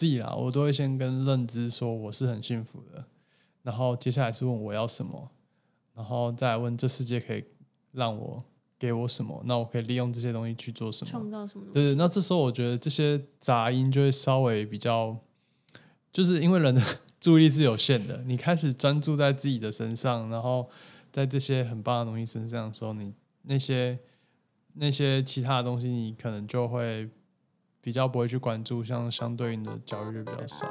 [0.00, 3.04] 自己啦，我都会先跟认知说我是很幸福的，
[3.62, 5.30] 然后接下来是问我要什么，
[5.94, 7.44] 然后再来问这世界可以
[7.92, 8.42] 让我
[8.78, 11.10] 给我什么，那我可以利用这些东西去做什么。
[11.10, 15.14] 创造什么东对对，那这时候我觉得这些杂音就会稍微比较，
[16.10, 16.80] 就是因为人的
[17.20, 20.70] 注意力是有限的，你开始专注在自己的身上，然后
[21.12, 23.12] 在这些很棒的东西身上的时候，你
[23.42, 23.98] 那些
[24.76, 27.10] 那些其他的东西，你可能就会
[27.82, 30.66] 比较不会去关注，像相对应的焦虑就比较少。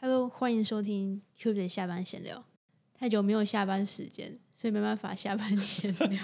[0.00, 2.44] Hello，欢迎收听 Q 姐下班闲聊。
[2.98, 6.22] 太久没有下班时间，所以没办法下班闲聊。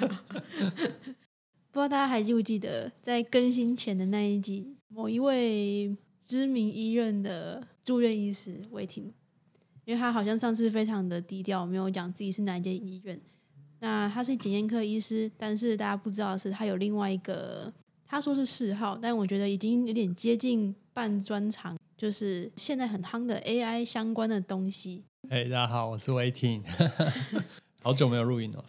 [1.73, 9.13] 不知道大家还记不记得，在更新前的那一集，某一位知名医院的住院医师魏婷，
[9.85, 13.21] 因为他好像上次非常的低调，没有讲自己是哪一间医院。
[13.81, 17.73] 那他是检验科医师，但是大家不知道的是，他有另外一个，
[18.07, 25.05] 他说是嗜好，但我觉得已经有点接近半专长，就是现在很夯的 AI 相关的东西。
[25.29, 26.63] 哎、大家好，我是威霆，
[27.83, 28.65] 好久没有录音了。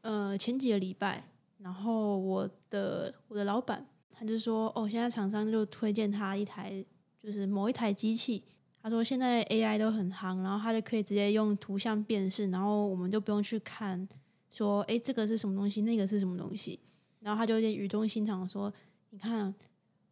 [0.00, 1.24] 呃，前几个礼拜，
[1.58, 6.82] 然后我的我的老板他就说，哦，现在厂商就推荐他一台，
[7.20, 8.42] 就是某一台机器。
[8.80, 14.08] 他说现在 AI 都很夯，然后他就可以直接用图像辨识，然后我们就不用去看
[14.50, 16.78] 说，哎，这个是什么东西，那个是什么东西。
[17.20, 18.72] 然后他就有点语重心长的说，
[19.10, 19.54] 你看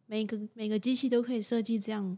[0.05, 2.17] 每个每个机器都可以设计这样。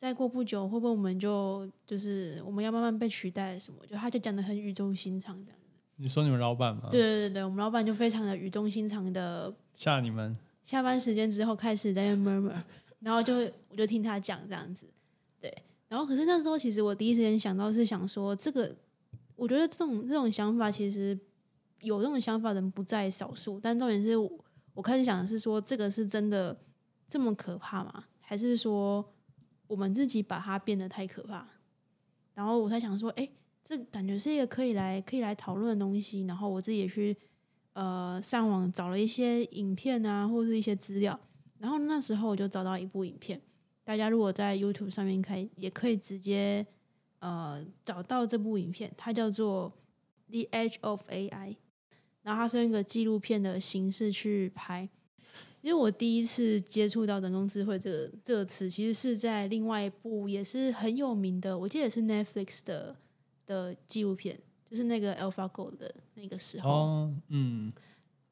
[0.00, 3.84] 再过不久，会不会我们就就是我们要慢慢被取代什么？
[3.86, 5.76] 就他就讲的很语重心长这样子。
[5.96, 6.88] 你说你们老板吗？
[6.90, 10.34] 对对对对，我们老板就非常的语重心长的，吓你们。
[10.64, 12.54] 下班时间之后开始在那 murmur，
[13.00, 13.34] 然后就
[13.68, 14.86] 我就听他讲这样子，
[15.38, 15.54] 对，
[15.86, 18.74] 然后可是那时候其实我第一时间想到是想说这个，
[19.36, 21.18] 我觉得这种这种想法其实
[21.82, 24.30] 有这种想法的人不在少数，但重点是我
[24.72, 26.56] 我开始想的是说这个是真的
[27.06, 28.04] 这么可怕吗？
[28.20, 29.04] 还是说
[29.70, 31.46] 我们自己把它变得太可怕？
[32.34, 33.28] 然后我才想说，哎，
[33.62, 37.16] 这感觉是一个可以来可以来讨论的东西，然后我自己也去
[37.74, 41.18] 呃上网找了一些影片啊，或是一些资料，
[41.58, 43.40] 然后那时候我就找到一部影片，
[43.84, 46.66] 大家如果在 YouTube 上面看，也可以直接
[47.20, 49.72] 呃找到这部影片，它叫做
[50.32, 51.28] 《The Edge of AI》，
[52.22, 54.88] 然后它是用一个纪录片的形式去拍。
[55.62, 62.96] 因为我第一次接触到人工智慧这个这个词，其实是在另外一部也是很有名的，我记得也是 Netflix 的
[63.46, 66.70] 的纪录片，就是那个 AlphaGo 的那个时候。
[66.70, 67.72] 哦，嗯，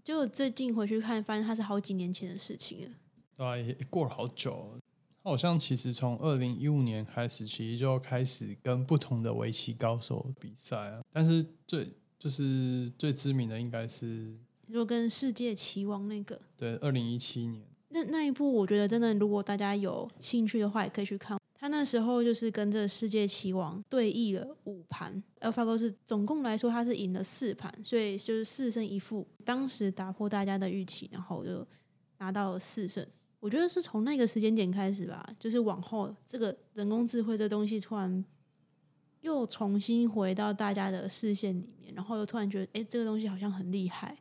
[0.02, 2.90] 就最近回去看，发现它是好几年前的事情了。
[3.36, 4.80] 对啊，也过了好久
[5.22, 11.02] 好像其实从二零一五年开始，其实就开始跟不同的围棋高手比赛啊。
[11.12, 14.34] 但是最就是最知名的应该是
[14.68, 21.38] 如果跟世界棋王那个，对二零一七年，那那一部，我觉得真的，如果大家有兴趣的话，也可以去看。
[21.60, 31.66] 他那时候就是跟这世界棋王对弈了五盘，AlphaGo 是总共来说他是赢了四盘，所以就是四胜一负，当时打破大家的预期，然后就
[32.18, 33.04] 拿到了四胜。
[33.40, 38.24] 我觉得是从那个时间点开始吧，就是往后这个人工智慧这东西突然
[39.22, 44.16] 又重新回到大家的视线里面，然后又突然觉得，哎，这个东西好像很厉害。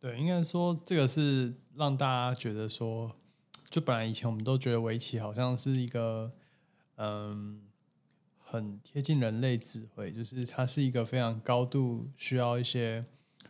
[0.00, 3.16] 对，应该说这个是让大家觉得说，
[3.68, 6.32] 就本来以前我们都觉得围棋好像是一个
[6.96, 7.62] 嗯
[8.38, 13.04] 很贴近人类智慧，就是它是一个非常高度需要一些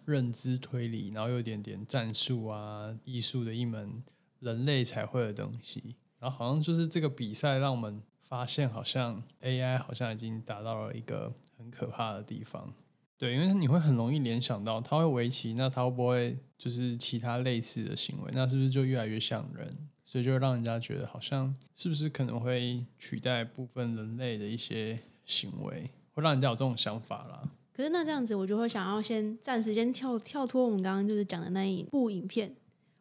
[0.07, 4.03] 认知推理，然后有点点战术啊、艺术的一门
[4.41, 5.97] 人类才会的东西。
[6.19, 12.73] 然后好像就是这个比赛让我们发现，好像 AI 好像已经达到了一个很可怕的地方。
[13.19, 18.31] 对，因为你会很容易联想到，他会围棋，那他会不会就是其他类似的行为？
[18.33, 19.71] 那是不是就越来越像人？
[20.05, 25.85] 所以就让人家觉得，好像是不是可能会取代部分人类的一些行为，
[26.15, 27.43] 会让人家有这种想法啦。
[27.75, 32.55] 可是那这样子，我就会想要先暂时先跳跳脱我们刚刚就是讲的那一部影片。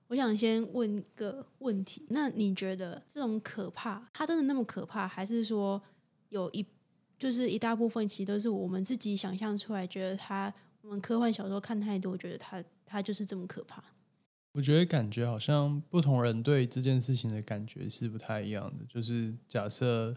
[0.08, 5.82] 我想先问个问题，那你觉得这种可怕，它真的那么可怕，还是说
[6.30, 6.66] 有一
[7.18, 13.84] 就是一大部分其实都是我们自己想象出来，觉得他我们科幻小说看太多，觉得他他就是这么可怕？
[14.54, 18.86] 我觉得感觉好像不同人对这件事情的感觉是不太一样的。
[18.90, 20.16] 就是假设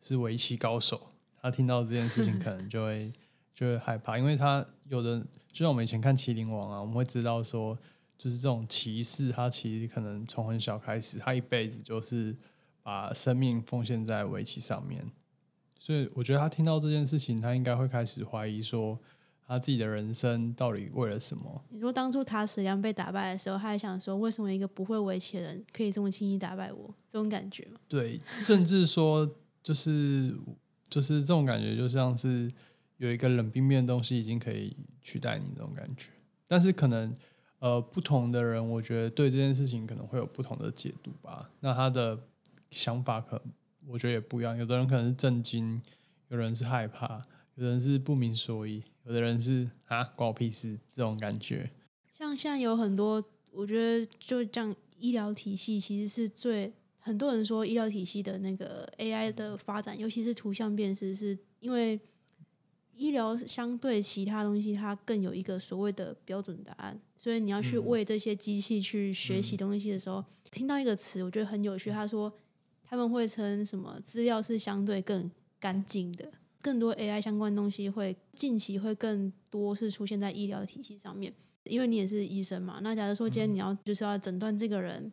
[0.00, 1.08] 是围棋高手，
[1.40, 3.12] 他听到这件事情可能就会
[3.54, 5.20] 就会害怕，因为他有的
[5.52, 7.76] 就像我们以前看《麒麟王》啊，我们会知道说，
[8.16, 12.36] 就是这种骑士，他其实可能从很小开始，他一辈子就是
[12.82, 15.04] 把生命奉献在围棋上面。
[15.82, 18.96] 所以我觉得他听到这件事情，他应该会开始怀疑说，
[19.44, 21.60] 他自己的人生到底为了什么？
[21.70, 26.94] 你说当初塔矢良被打败的时候，他还想说，为什么一个不会围棋的人可以这么轻易打败我？
[27.08, 27.80] 这种感觉吗？
[27.88, 29.28] 对，甚至说
[29.60, 30.32] 就是
[30.88, 32.48] 就是这种感觉，就像是
[32.98, 36.10] 有一个冷冰冰的东西已经可以取代你这种感觉。
[36.46, 37.12] 但是可能
[37.58, 41.50] 呃不同的人，我觉得对这件事情可能会有不同的解读吧。
[41.58, 42.16] 那他的
[42.70, 43.42] 想法可
[43.86, 44.56] 我觉得也不一样。
[44.56, 45.80] 有的人可能是震惊，
[46.28, 47.22] 有人是害怕，
[47.56, 51.70] 有人是不明所以，有的人是啊关我屁事这种感觉。
[52.12, 61.98] 像现在有很多，我觉得就这样，医疗体系其实是最很多人说医疗体系的那个 AI 的发展，尤其是图像辨识，是因为
[62.94, 72.32] 医疗相对其他东西，它更有一个所谓的标准答案，所以你要去为这些机器去学习东西的时候，听到一个词，我觉得很有趣，他说
[72.92, 76.30] 他们会称什么资料是相对更干净的，
[76.60, 81.32] 更多 AI 相关东西会近期会更多是出现在医疗体系上面。
[81.64, 85.10] 因为你也是医生嘛，那假如说今天你要就是要诊断这个人，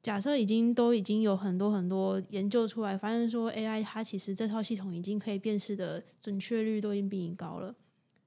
[0.00, 7.74] 假设已经都已经有很多很多研究出来，发现说 AI 它其实这套系统已经可以辨识的准确率都已经比你高了，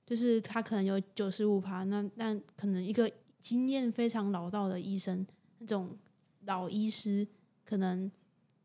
[0.05, 3.09] 就是它可能有九十五趴，那那可能一个
[3.39, 5.25] 经验非常老道的医生，
[5.59, 5.97] 那种
[6.43, 7.25] 老医师
[7.63, 8.11] 可能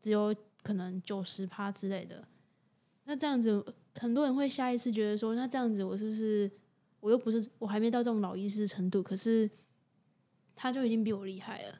[0.05, 2.27] 只有可能九十趴之类的，
[3.05, 3.65] 那这样子
[3.95, 6.51] 很多人会下意识觉得说，那这样子我是不是？
[6.99, 9.49] 我又不是，我还没到这种老医师程度，可是
[10.55, 11.79] 他就已经比我厉害了。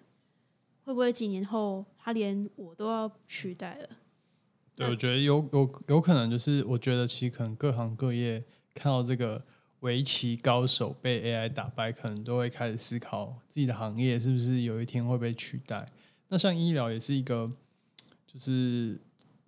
[0.83, 3.89] 会不会几年后他连我都要取代了？
[4.75, 8.43] 对，我觉得有有有可能，就是我觉得其实可能各行各业
[8.73, 9.45] 看到这个
[9.81, 15.85] 围棋高手被 AI 打败，可能都会开始思考自己的行业是不是有一天会被取代。
[16.29, 17.51] 那像医疗也是一个，
[18.35, 18.99] 就是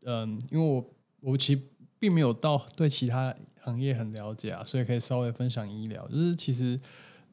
[0.01, 0.89] 嗯，因为我
[1.19, 1.61] 我其实
[1.99, 3.35] 并没有到对其他。
[3.59, 6.07] 行业很了解啊，所以可以稍微分享医疗。
[6.07, 6.79] 就是其实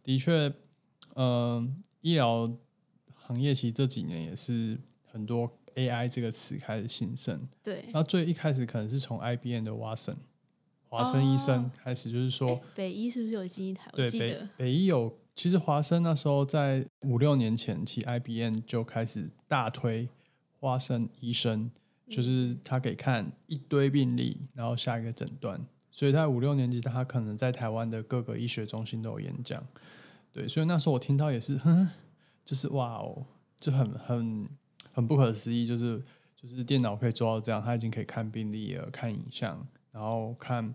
[0.03, 0.53] 的确，
[1.15, 2.53] 嗯，医疗
[3.15, 4.77] 行业其实这几年也是
[5.13, 7.39] 很多 AI 这个词开始兴盛。
[7.63, 10.17] 对，那最一开始可能是从 IBM 的华生
[10.89, 13.89] 华生医生开始，就是说北医是不是有基因台？
[13.95, 15.17] 对，北北医有。
[15.37, 20.09] 其实华生那时候在五六年前，其实 IBM 就开始大推
[20.65, 21.71] 华生医生，
[22.09, 25.61] 就是他可以看一堆病例，然后下一个诊断。
[25.91, 29.63] 所以在五六年级，他可能在台湾的各个医学中心都有演讲，
[30.33, 31.87] 对，所以那时候我听到也是，哼
[32.45, 33.27] 就是哇哦，
[33.61, 34.49] 就很很
[34.91, 36.03] 很不可思议，就是
[36.35, 40.75] 就是电脑可以做到这样，他已经可以看病历了，看影像，然后看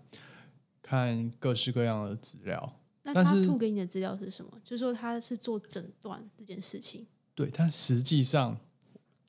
[0.80, 2.76] 看各式各样的资料。
[3.02, 4.52] 那他吐给你的资料是什么？
[4.62, 7.06] 就是说他是做诊断这件事情。
[7.34, 8.58] 对，但实际上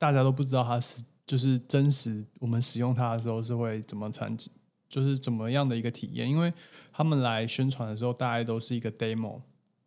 [0.02, 4.52] 大家都不知道它是就是真实，我们使用它的时候是会怎么产生。
[4.88, 6.28] 就是怎么样的一个体验？
[6.28, 6.52] 因为
[6.92, 9.40] 他们来宣传的时候，大概都是一个 demo，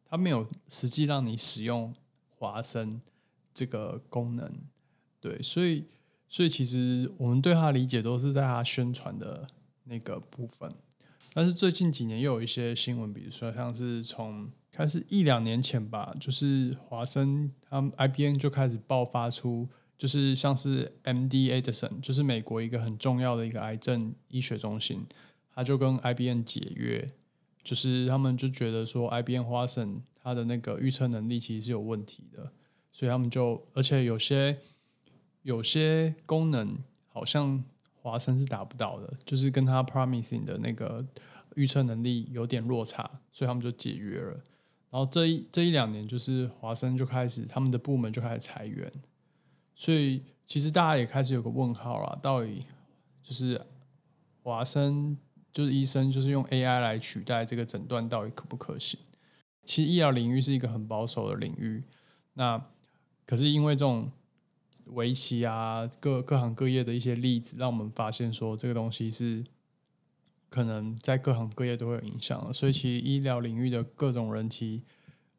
[0.05, 1.93] 它没有实际让你使用
[2.29, 3.01] 华生
[3.53, 4.49] 这个功能。
[5.19, 5.83] 对，所以
[6.29, 9.45] 所以其实我们对它理解都是在它宣传的
[9.83, 10.73] 那个部分。
[11.33, 19.67] 但是最近几年又有一些新闻，比如说像是从开始一两年前吧，就是华生他们 IBM 就开始爆发出。
[19.97, 21.49] 就是像是 M.D.
[21.51, 25.05] Anderson，就是美国一个很重要的一个癌症医学中心，
[25.53, 26.41] 他就跟 I.B.M.
[26.41, 27.09] 解约，
[27.63, 29.43] 就是他们就觉得说 I.B.M.
[29.43, 32.51] 花生它的那个预测能力其实是有问题的，
[32.91, 34.57] 所以他们就而且有些
[35.43, 37.63] 有些功能好像
[38.01, 41.05] 华生是达不到的，就是跟他 promising 的那个
[41.55, 44.33] 预测能力有点落差，所以他们就解约了。
[44.91, 48.91] 然后这一这一两年，就是华生就开始他们的部门就开始裁员。
[49.75, 52.65] 所以其实大家也开始有个问号了，到底
[53.21, 53.61] 就是
[54.41, 55.17] 华生
[55.51, 58.99] 就是医生就是用 AI 来取代这个诊断，到底可不可行？
[59.65, 61.83] 其实医疗领域是一个很保守的领域，
[62.33, 62.63] 那
[63.25, 64.11] 可是因为这种
[64.85, 69.43] 围棋啊，各各行各业的一些例子，让我们发现说这个东西是
[70.49, 72.53] 可能在各行各业都会有影响。
[72.53, 74.83] 所以其实医疗领域的各种人，其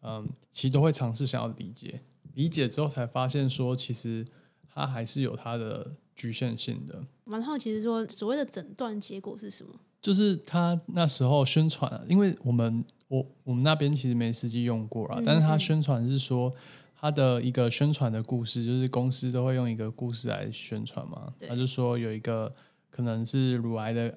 [0.02, 2.00] 嗯，其实都会尝试想要理解。
[2.36, 4.24] 理解之后才发现，说其实
[4.68, 7.02] 它还是有它的局限性的。
[7.24, 9.74] 蛮好奇，是说所谓的诊断结果是什么？
[10.02, 16.52] 就是他那时候宣传，因为我们我我们那边其实没实际用过啊，但是他宣传是说
[16.94, 21.32] 他的一个宣传的故事，就是公司都会用一个故事来宣传嘛。
[21.48, 22.54] 他就说有一个
[22.90, 24.16] 可能是乳癌的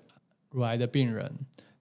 [0.52, 1.34] 乳癌的病人，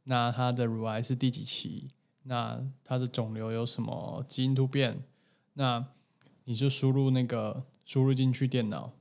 [0.04, 1.88] 那他的乳癌是第几期？
[2.22, 5.04] 那他的肿瘤有什么基因突变？
[5.54, 5.84] 那
[6.48, 8.94] 你就输入那个输入进去电脑，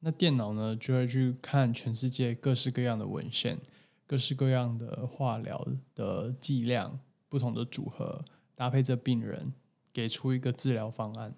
[0.00, 3.58] 那电脑呢就会去看全世界各式各样的文献，
[4.06, 9.52] 各式各样的化疗的剂量，不同的组合搭配着病人，
[9.92, 11.34] 给出一个治疗方案。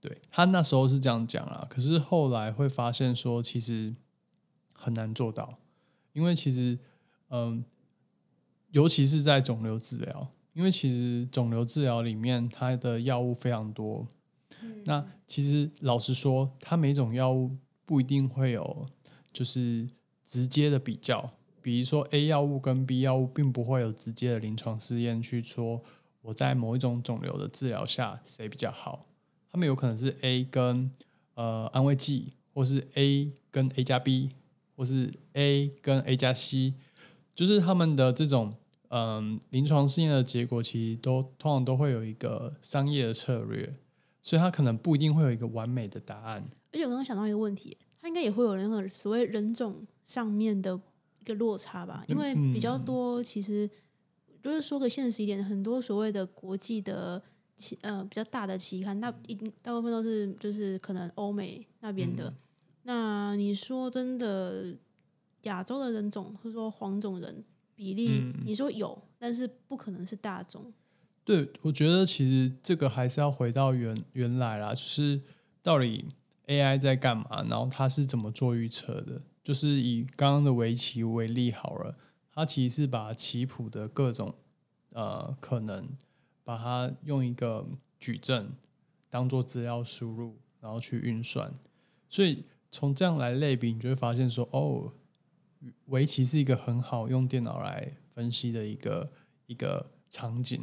[0.00, 3.94] 对他那时候是这样讲啊，可是后来会发现说，其实
[4.72, 5.58] 很难做到，
[6.14, 6.78] 因为其实，
[7.28, 7.62] 嗯，
[8.70, 14.06] 尤其是在肿瘤治疗，因为其实肿瘤治疗里面它的药物非常多，
[14.84, 18.86] 那其实老实说，它每种药物不一定会有
[19.32, 19.86] 就是
[20.24, 21.30] 直接的比较，
[21.60, 25.82] 比如说 A 药物跟 B 药物并不会有直接的临床试验去说
[26.22, 29.06] 我在某一种肿瘤的治疗下谁比较好。
[29.50, 30.90] 他们有可能是 A 跟
[31.34, 34.30] 呃安慰剂，或是 A 跟 A 加 B，
[34.76, 36.74] 或是 A 跟 A 加 C，
[37.34, 38.54] 就是他们的这种
[38.88, 43.74] 嗯临床试验的结果，其实都通常都会有一个商业的策略，
[44.24, 46.42] 所以他可能不一定会有一个完美的答案。
[46.72, 50.74] 而且我刚刚想到一个问题，他应该也会有那个所谓人种上面的
[51.20, 52.02] 一个落差吧？
[52.08, 53.70] 因为比较多，其实
[54.42, 57.22] 就是说个现实一点，很多所谓的国际的。
[57.56, 62.34] 期呃比较大的期刊，那一定大部分都是就是可能欧美那边的。
[62.82, 64.74] 那你说真的，
[65.42, 67.44] 亚洲的人种或者说黄种人
[67.76, 70.74] 比例，你说有，但是不可能是大众。
[71.24, 75.20] 对，我觉得其实这个还是要回到原原来啦，就是
[75.62, 76.06] 到底
[76.46, 79.22] AI 在干嘛，然后它是怎么做预测的？
[79.42, 81.96] 就是以刚刚的围棋为例好了，
[82.32, 84.34] 它其实是把棋谱的各种
[84.90, 85.88] 呃可能。
[86.46, 87.66] 把它用一个
[87.98, 88.52] 矩阵
[89.08, 91.50] 当做资料输入，然后去运算。
[92.10, 94.92] 所以从这样来类比，你就会发现说，哦，
[95.86, 99.10] 围棋是一个很好用电脑来分析的一个
[99.46, 100.62] 一个场景。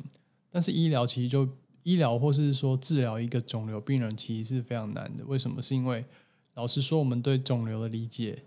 [0.52, 1.50] 但是医疗其实就
[1.82, 5.26] 医疗或是说治疗一个肿瘤病人，其实是非常难的。
[5.26, 5.60] 为什么？
[5.62, 6.06] 是因为
[6.54, 8.44] 老实说，我们对肿瘤的理解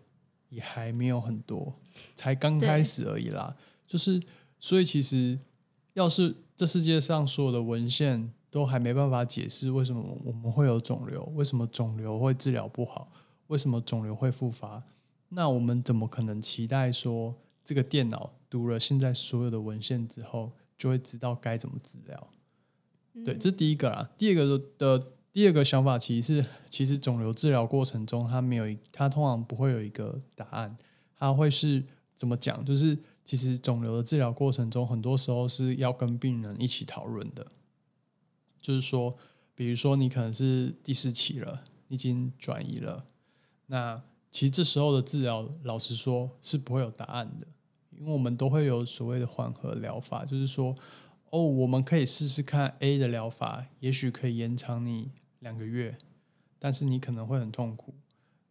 [0.50, 1.74] 也还没有很多，
[2.14, 3.56] 才刚开始而已啦。
[3.86, 4.22] 就是
[4.60, 5.38] 所以其实
[5.94, 6.36] 要是。
[6.56, 13.10] 这世界上所有的文献都还没办法解释为什么我们会有肿瘤，为什么肿瘤会治疗不好，
[13.48, 14.80] 为什么肿瘤会复发？
[15.30, 17.34] 那我们怎么可能期待说
[17.64, 22.30] 这个电脑读了现在所有的文献之后就会知道该怎么治疗？
[23.24, 24.10] 对，这是第一个啦。
[24.18, 30.76] 第二个的第二个想法其实是，其实肿瘤治疗过程中它没有，它通常不会有一个答案，
[31.18, 31.84] 它会是
[32.16, 32.64] 怎么讲？
[32.64, 32.98] 就是。
[33.26, 37.46] 其实肿瘤的治疗过程中，很多时候是要跟病人一起讨论的。
[38.60, 39.16] 就是说，
[39.54, 43.06] 比如说你可能是第四期了，已经转移了，
[43.68, 47.46] 那其实这时候的治疗，老实说是不会有答案的，
[47.98, 50.74] 因为我们都会有所谓的缓和疗法，就是说，
[51.30, 55.10] 哦，我们可以试试看 A 的疗法，也许可以延长你
[55.40, 55.98] 两个月，
[56.58, 57.94] 但是你可能会很痛苦。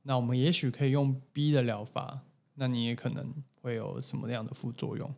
[0.03, 2.21] 那我们也许可以用 B 的疗法，
[2.55, 3.33] 那你也可能。
[3.63, 5.15] 会有什么样的副作用？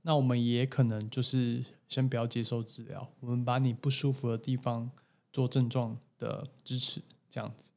[0.00, 4.90] 那我们也可能就是先不要接受治疗，我们把你不舒服的地方
[5.30, 7.72] 做症状的支持，这样子。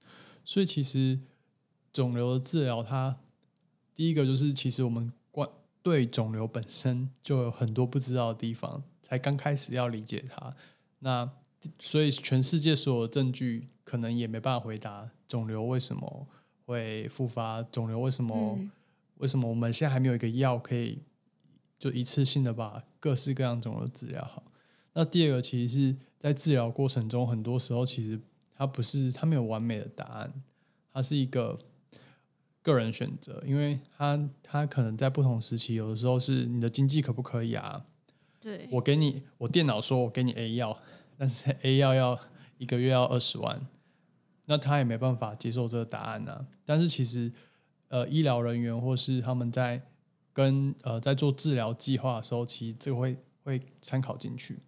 [0.45, 1.19] 所以其实
[1.91, 3.17] 肿瘤的治疗，它
[3.93, 5.11] 第一个就是其实我们
[5.89, 10.51] 对肿瘤本身就有很多不知道的地方，才刚开始要理解它。
[10.99, 11.29] 那
[11.79, 16.27] 所以全世界所有证据可能也没办法回答肿瘤为什么
[16.65, 18.59] 会复发，肿瘤为什么。
[19.19, 21.01] 为什么我们现在还没有一个药可以
[21.79, 24.43] 就一次性的把各式各样肿瘤治疗好？
[24.93, 28.21] 那第二个，其实是在治疗过程中，很多时候其实
[28.55, 30.31] 它不是它没有完美的答案，
[30.93, 31.57] 它是一个
[32.71, 37.85] 个人选择，因为他他可能在不同时期，有的时候是你的经济可不可以啊？
[38.39, 40.77] 对，我给你，我电脑说我给你 A 药，
[41.17, 42.19] 但是 A 药要
[42.57, 43.65] 一个月要二十万，
[44.45, 46.47] 那他也没办法接受这个答案呢。
[46.65, 47.31] 但是其实。
[47.89, 49.81] 呃，医疗人员或是他们在
[50.33, 54.59] 跟呃在做治疗计划的时候，其实这个会会参考进去。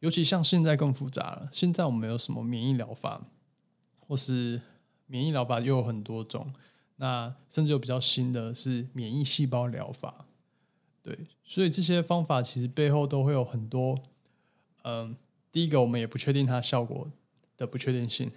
[0.00, 3.24] 尤其像现在更复杂了，现在我们有什么免疫疗法，
[4.00, 4.60] 或是
[5.06, 6.52] 免疫疗法又有很多种，
[6.96, 10.26] 那甚至有比较新的是免疫细胞疗法。
[11.02, 13.96] 对，所以这些方法其实背后都会有很多，
[14.82, 15.16] 嗯，
[15.50, 17.10] 第一个我们也不确定它效果
[17.56, 18.30] 的不确定性，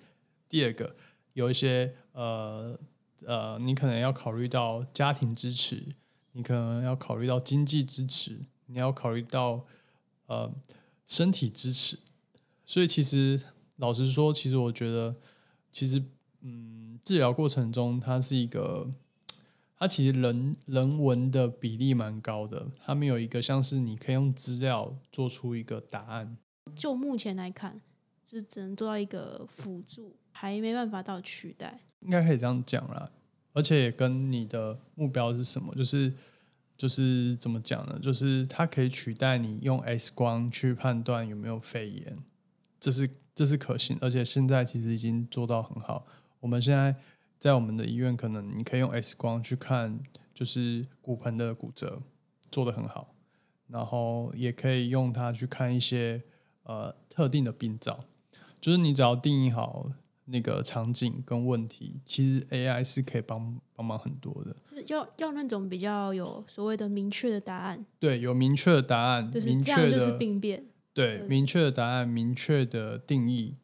[0.48, 0.96] 第二个
[1.34, 2.80] 有一些呃。
[3.26, 5.94] 呃，你可能要考虑到家庭支持，
[6.32, 9.66] 你可能要考虑到经济支持，你要考虑到
[10.28, 10.50] 呃
[11.06, 12.00] 身体支持。
[12.64, 13.44] 所以其实
[13.76, 15.14] 老实说，其实我觉得，
[15.74, 16.02] 其实
[16.42, 18.90] 嗯，治疗过程中它是一个，
[19.78, 26.38] 它其实人人文的比例蛮高的，它没有一个像是你可以用资料做出一个答案。
[26.76, 27.82] 就目前来看，
[28.26, 31.82] 就是只能做到一个辅助，还没办法到取代。
[32.02, 33.10] 应该可以这样讲啦，
[33.52, 36.14] 而且也跟你的目标是什么，就是
[36.78, 38.00] 就是怎么讲呢？
[38.02, 42.18] 就是它可以取代你用 X 光去判断有没有肺炎，
[42.80, 46.06] 这是这是可行，而且现在其实已经做到很好。
[46.40, 46.96] 我们现在
[47.38, 50.00] 在我们的医院，可能你可以用 X 光去看，
[50.34, 52.02] 就是骨盆的骨折
[52.52, 53.14] 做得很好，
[53.68, 56.22] 然后也可以用它去看一些
[56.64, 58.04] 呃特定的病灶，
[58.60, 59.92] 就是你只要定义好。
[60.32, 64.56] 那个场景跟问题，其实 AI 是可以帮帮忙很多的。
[64.64, 67.84] 是要要那种比较有所谓的明确的答案。
[68.00, 70.64] 对，有明确的答案，就是这样就是病变。
[70.94, 73.56] 对，明确的答案，明确的定义，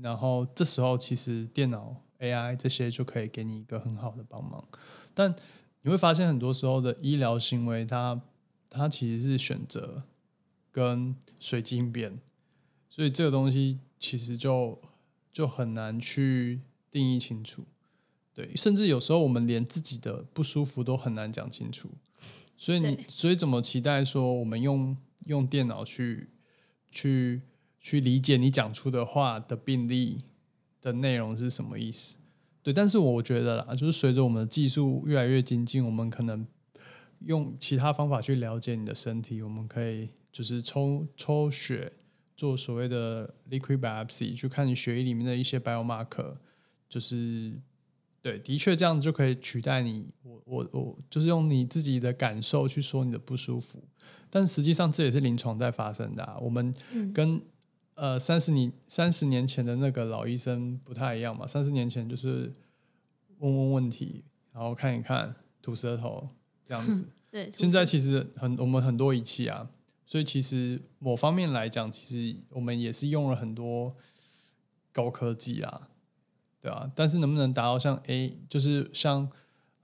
[0.00, 4.66] 然后这时候其实电脑 AI 这些就可以给你一个很好的帮忙。
[5.14, 5.34] 但
[5.82, 8.20] 你会发现，很多时候的医疗行为，它
[8.68, 10.02] 它其实是选择
[10.70, 12.18] 跟随机应变，
[12.90, 14.80] 所以这个东西其实就。
[15.36, 17.62] 就很难去定义清楚，
[18.32, 21.90] 对，甚至有时候我们连自己的不舒服都很难讲清楚，
[22.56, 24.96] 所以你所以怎么期待说我们用
[25.26, 26.30] 用电脑去
[26.90, 27.42] 去
[27.82, 30.16] 去理解你讲出的话的病例
[30.86, 32.16] 的内容是什么意思？
[32.62, 36.46] 对，但是我觉得啦，就是随着我们的技术越来越精进，我们可能
[37.26, 41.92] 用其他方法去了解你的身体，我们可以就是抽抽血。
[42.38, 46.34] 做所谓的 liquid biopsy 去看你血液里面的一些 biomarker，
[46.86, 47.58] 就是
[48.20, 50.06] 对，的确这样就可以取代你。
[50.22, 53.82] 我我我就是用你自己的感受去说你的不舒服，
[54.28, 56.36] 但实际上这也是临床在发生的。
[56.42, 56.74] 我们
[57.14, 57.40] 跟
[57.96, 61.46] 呃三十年三十年前的那个老医生不太一样嘛。
[61.46, 62.50] 三十年前就是
[63.40, 66.28] 问问问题，然后看一看吐舌头
[66.64, 67.04] 这样子。
[67.30, 69.68] 对，现在其实很我们很多仪器啊。
[70.08, 73.92] 所以其实某方面来讲，其实我们也是用了很多
[74.92, 75.88] 高科技啊，
[76.60, 76.88] 对啊。
[76.94, 79.28] 但是能不能达到像 A，就是像，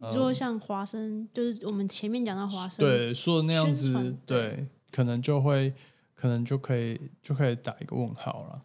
[0.00, 5.74] 就说像华生，就是我们前面讲到华生，对说的那样子，对，可能就会，
[6.22, 8.62] 可能就可以，就可以打一个问号了。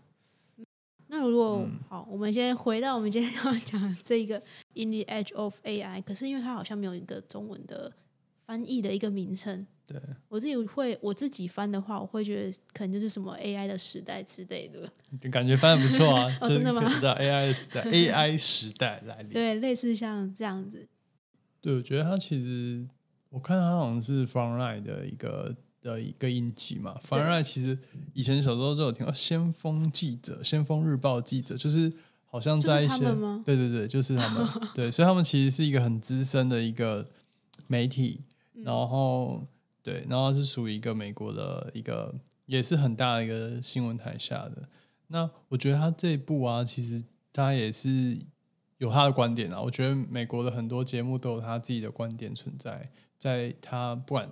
[1.08, 4.36] 那如果好，我们先回到我们今天要讲这一个
[4.76, 7.92] In the Edge of AI，可是因为它好像没有一个中文的
[8.46, 9.66] 翻译的一个名称。
[9.88, 14.88] 对我自己会我自己翻的话，我会觉得可能就是什么 AI 的时代之类的，
[15.32, 16.30] 感觉翻的不错啊！
[16.48, 20.88] 真的吗？AI 的时代，AI 时代来临，对，类似像这样子。
[21.60, 22.88] 对，我觉得它其实，
[23.30, 27.00] 我看它好像是 Frontline 的一个的一个印记嘛。
[27.08, 27.78] Frontline 其实
[28.14, 31.92] 以前小时候就有听到先锋记者、先锋日报记者，就是
[32.26, 33.00] 好像在一些，
[33.46, 37.10] 对对对，就是他们， 对，所以他们其实是一个很资深的一个
[37.68, 38.22] 媒体，
[38.64, 39.48] 然后。
[39.84, 42.14] 对，然后是属于一个美国的一个，
[42.46, 44.64] 也是很大的一个新闻台下的。
[45.08, 48.20] 那我觉得他这一部啊，其实他也是
[48.80, 49.62] 有他的观点啊。
[49.62, 52.84] 我觉得美国的很多节目都有他自己的观点存在，
[53.18, 54.30] 在他不管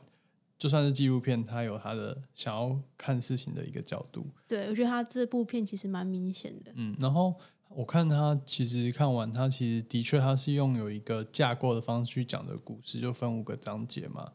[0.58, 4.26] 就算是纪录片，他有他的想要看事情的一个角度。
[4.48, 6.72] 对，我觉得他这部片其实蛮明显的。
[6.76, 7.34] 嗯，然后
[7.70, 14.32] 我看他其实看完，他其实的确他是用有一个架构的方式去讲的故事，就分五个章节嘛。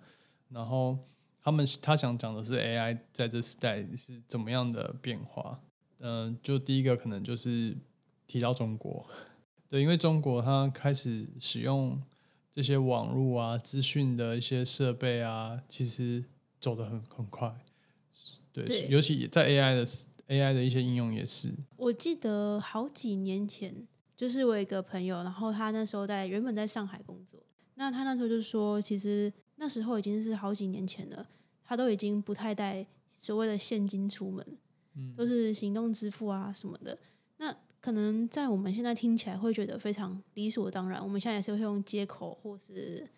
[0.51, 0.99] 然后
[1.43, 5.61] 他们他想讲的是 AI 在这时代是怎么样的变化？
[6.01, 7.77] 嗯，就第一个可能就是
[8.27, 9.05] 提到中国，
[9.69, 12.03] 对，因为中国它开始使用
[12.53, 16.25] 这些网络啊、资讯的一些设备啊，其实
[16.61, 17.55] 走得很很快。
[18.53, 19.87] 对，尤其在 AI 的
[20.29, 21.53] AI 的一些应用也是。
[21.77, 23.87] 我记得好几年前，
[24.17, 27.41] 就是我一个朋友，然后他那时候在原本在上海工作，
[27.75, 29.33] 那他那时候就说，其实。
[29.63, 31.29] 那时候已经是好几年前了，
[31.63, 34.59] 他都已经不太带所谓的现金出门，
[35.15, 36.99] 都是行动支付啊什么的。
[37.37, 43.09] 那可能在我们现在听起来会觉得非常理所当然，我们现在也是会用接口，或是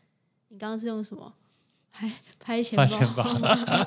[0.48, 1.35] 你刚刚是用什么
[1.90, 2.79] 拍拍钱
[3.16, 3.25] 包？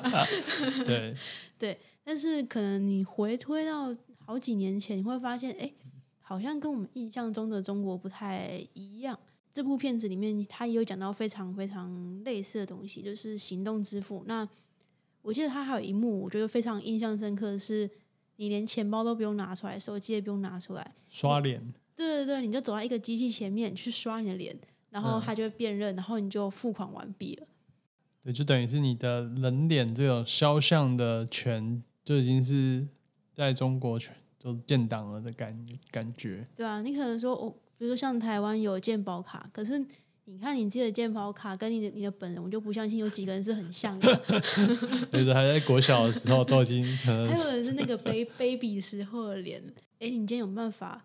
[0.84, 1.16] 对
[1.58, 5.72] 对，但是可能你回推到好几年前，你会发现，哎，
[6.20, 9.18] 好像跟我们印象中的中国不太一样。
[9.52, 14.22] 这部片子里面，他也有讲到非常非常类似的东西，就是行动支付。
[14.26, 14.46] 那
[15.22, 17.90] 我记得他还有一幕，我觉得非常印象深刻，是
[18.36, 21.60] 你连钱包都不用拿出来，手机也不用拿出来，刷脸。
[21.94, 24.56] 对对对，你就走到一个机器前面去刷你的脸，
[24.90, 27.46] 然后它就会辨认，然后你就付款完毕了。
[28.22, 32.86] 对，就等于是你的人脸这种肖像的权，就已经是
[33.34, 35.48] 在中国全都建档了的感
[35.90, 36.46] 感觉。
[36.54, 37.56] 对啊，你可能说我。
[37.78, 39.78] 比如说像台湾有健保卡，可是
[40.28, 44.22] 你看你自己的健保卡跟你的你的本人，我就不相信有几个人是很像的。
[45.10, 49.62] 对的，还在国小的时候都已经 还有人是那个 baby baby 时候的脸，
[50.00, 51.04] 哎，你今天有办法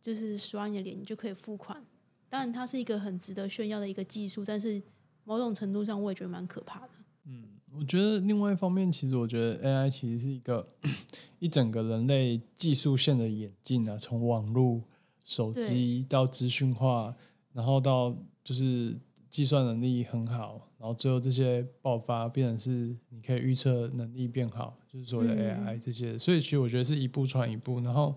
[0.00, 1.84] 就是刷你的脸，你就可以付款。
[2.30, 4.82] 当然，它是一个很值得炫耀的一个技术，但是
[5.24, 6.90] 某种程度上，我也觉得蛮可怕的。
[7.26, 7.44] 嗯，
[7.78, 10.66] 我觉得另外一方面，其实我觉得 AI 其实是一个
[11.38, 14.80] 一整个人类技术线的演进啊，从网络、
[15.22, 17.14] 手机到资讯化，
[17.52, 18.94] 然后到就是
[19.30, 26.16] 计算能力很好，然后最后这些爆发变成是你可以预测能力变好，就是所谓的 AI 这些。
[26.16, 28.14] 所以其实我觉得是一步传一步，然后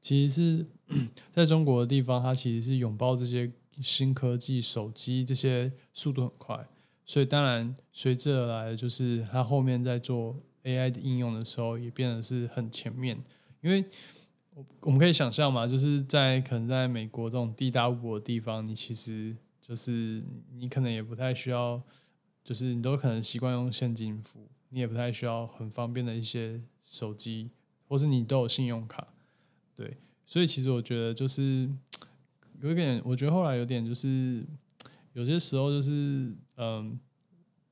[0.00, 0.66] 其实是
[1.34, 3.50] 在中国的地方，它其实是拥抱这些
[3.82, 6.66] 新科技、手机这些速度很快。
[7.04, 13.22] 所以当然随之而来的就是它后面在做 AI 的应用的时候，也变得是很前面。
[13.60, 13.84] 因为
[14.54, 20.22] 我我们可以想象嘛，就是在可能在美国这种地大物博的地方，你其实就是
[20.52, 21.82] 你可能也不太需要，
[22.42, 27.50] 就是你都可能习惯用现金付，你也不太需要很方便的一些手机，
[27.88, 29.14] 或是你都有信用卡。
[29.74, 29.96] 对，
[30.26, 31.70] 所以其实我觉得就是
[32.60, 34.44] 有一点，我觉得后来有点就是
[35.14, 36.34] 有些时候就是。
[36.56, 37.00] 嗯，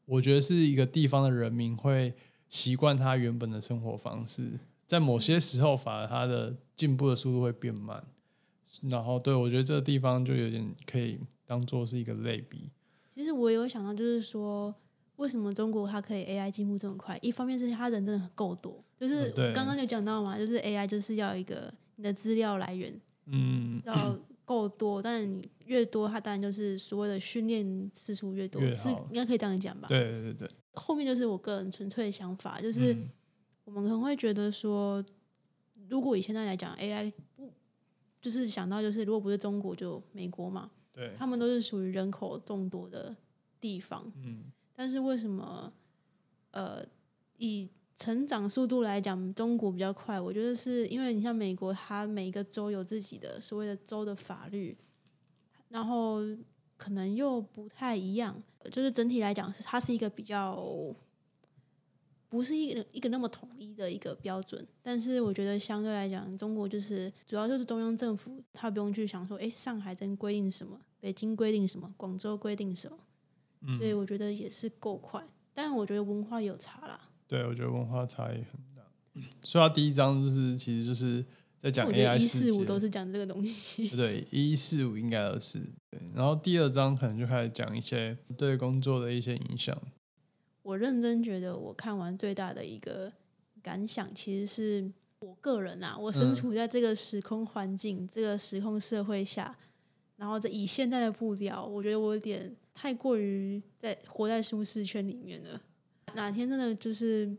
[0.07, 2.13] 我觉得是一个地方的人民会
[2.49, 8.05] 习惯他原本的生活方式，在某些时候反而他的进步的速度会变慢。
[8.89, 12.71] 然后，对我觉得这个地方就有点可以当做是一个类比。
[13.11, 14.75] 其实我有想到，就是说
[15.17, 17.19] 为什么中国它可以 AI 进步这么快？
[17.23, 24.19] 一方面是它人真的够多，就是刚刚就讲到嘛，就是 AI 就是要一个你的资料来源，嗯，要。
[24.45, 29.87] 够多，但你越多，它当然就是所谓的训练次数越多，是应该可以这样讲吧？
[29.89, 30.51] 对对对。
[30.75, 32.95] 后面就是我个人纯粹的想法，就是
[33.65, 35.03] 我们可能会觉得说，
[35.89, 37.32] 如果以现在来讲，AI 不
[38.23, 43.15] 就是想到就是如果不是中国就美国嘛，对，他们都是属于人口众多的
[43.61, 45.71] 地方，嗯，但是为什么
[46.53, 46.83] 呃
[47.37, 50.21] 以成长速度来讲，中国比较快。
[50.21, 54.77] 我觉得是因为你像美国，它每一个州有自己的所谓的州的法律，
[55.69, 56.21] 然后
[56.77, 58.41] 可能又不太一样。
[58.71, 60.65] 就是整体来讲，是它是一个比较
[62.33, 64.67] 不是一个一个那么统一的一个标准。
[64.83, 72.97] 但是我觉得相对来讲，中国就是主要就是中央政府，他不用去想说，哎，上海真规定什么，北京规定什么，广州规定什么。
[73.77, 75.23] 所以我觉得也是够快。
[75.53, 76.99] 但我觉得文化有差啦。
[77.29, 78.83] 对，我觉得文化差异很大。
[79.43, 81.23] 所以，他第一章就是，其实就是
[81.61, 83.89] 在讲 AI 一四五都是讲这个东西。
[83.91, 85.59] 对，一四五应该都是。
[85.91, 89.77] 对，然后第二章可能就开始讲一些对工作的一些影响。
[90.63, 93.13] 我认真觉得，我看完最大的一个
[93.63, 99.57] 感想，其实是我个人啊，我身处在这个时空环境、这个时空社会下，
[100.17, 105.61] 然后在以现在的步调，我觉得我有点太过于在活在舒适圈里面了。
[106.15, 107.35] 哪天真的就是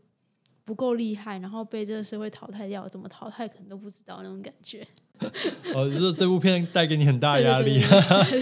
[0.64, 4.86] 不够厉害，然后被这个社会淘汰掉，怎么淘汰可能都不知道那种感觉。
[5.74, 7.80] 哦，就是这部片带给你很大压力，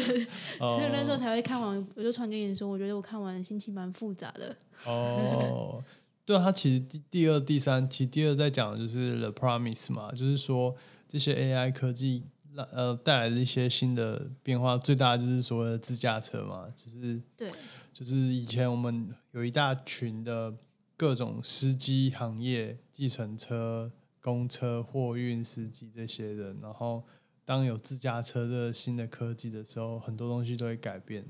[0.59, 4.57] 所以那时候才会看完，我就传给你说，我觉得我看完心情蛮复杂的。
[4.87, 5.83] 哦，
[6.25, 10.75] 对啊，他其实第第二、第三，其实第二在讲的就是 The Promise 嘛，就是说
[11.09, 12.25] 这些 AI 科技
[12.73, 17.51] 呃带来的一些新的变化，最大的就是所谓的自驾车嘛，就是对。
[17.93, 20.55] 就是以前我们有一大群的
[20.97, 27.05] 各种司机行业，计程车、公车、货运司机这些人，然后
[27.45, 31.23] 当有自驾车的新的科技的时候，很多东西都会改变，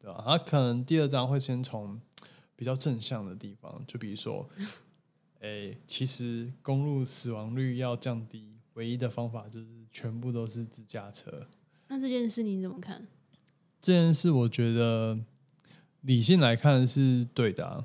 [0.00, 0.22] 对吧？
[0.24, 2.00] 它可能第二章会先从
[2.56, 4.48] 比较正向的地方，就比如说，
[5.40, 11.46] 哎，其实公路死亡率要降低，唯一的方法就是全部都是自驾车。
[11.88, 13.06] 那这件事你怎么看？
[13.82, 15.18] 这件事我觉得。
[16.02, 17.84] 理性来看是对的，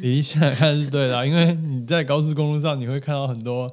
[0.00, 3.72] 理想看是对的，因为你在高速公路上，你会看到很多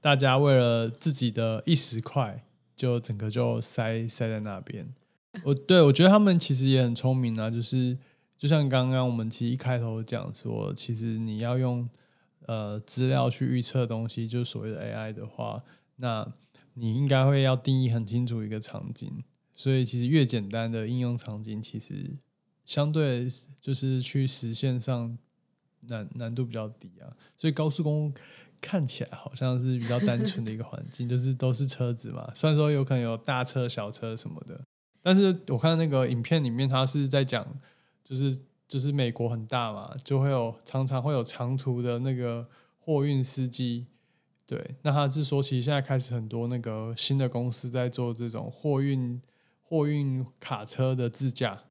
[0.00, 2.44] 大家为了自己的一时快，
[2.76, 4.94] 就整个就塞塞在那边。
[5.42, 7.98] 我对我觉得他们其实也很聪明啊，就是
[8.36, 11.88] 就像刚刚我们其实一开头讲说，其实你要用
[12.46, 15.62] 呃资料去预测东西，就所谓的 AI 的话，
[15.96, 16.26] 那
[16.74, 22.16] 你应该会要定义很清楚一个场景，所以其实越简单的应用场景，其实。
[22.68, 23.26] 相对
[23.62, 25.16] 就是去实现上
[25.88, 28.12] 难难度比较低啊，所以高速公路
[28.60, 32.30] 看起来好像是比较单纯的一个环境， 就是都是车子嘛。
[32.34, 34.60] 虽然说有可能有大车、小车什么的，
[35.02, 37.58] 但是我看那个影片里面，他是在讲，
[38.04, 42.46] 就是就是美国很大嘛，就会有常常会有长途的那个
[42.78, 43.86] 货运司机。
[44.44, 49.22] 对，那他是说，其实现在开始很多那个新的公司在做这种货运。
[49.70, 51.64] 货运卡车的自驾。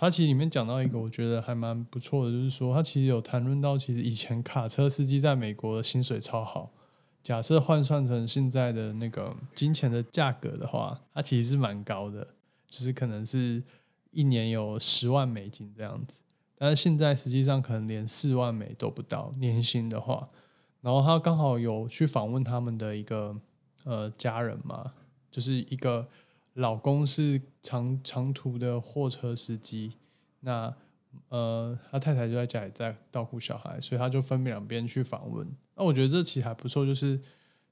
[0.00, 6.70] 他其实里面讲到一个我觉得还蛮不错的，就是说他其实有谈论到，其实以前卡车司机在美国的薪水超好。
[7.20, 12.24] 假设换算成现在的那个金钱的价格的话，它其实是蛮高的，
[12.68, 13.60] 就是可能是
[14.12, 16.22] 一年有十万美金这样子。
[16.56, 20.28] 但是现在实际上可能连四万美都不到年薪的话，
[20.80, 23.36] 然后他刚好有去访问他们的一个
[23.82, 24.92] 呃家人嘛，
[25.30, 26.06] 就是一个。
[26.58, 29.94] 老公是长长途的货车司机，
[30.40, 30.74] 那
[31.28, 35.46] 呃，他太太就在家里在照顾小孩，所以他就分两边去访问。
[35.76, 37.20] 那我觉得这其实还不错，就是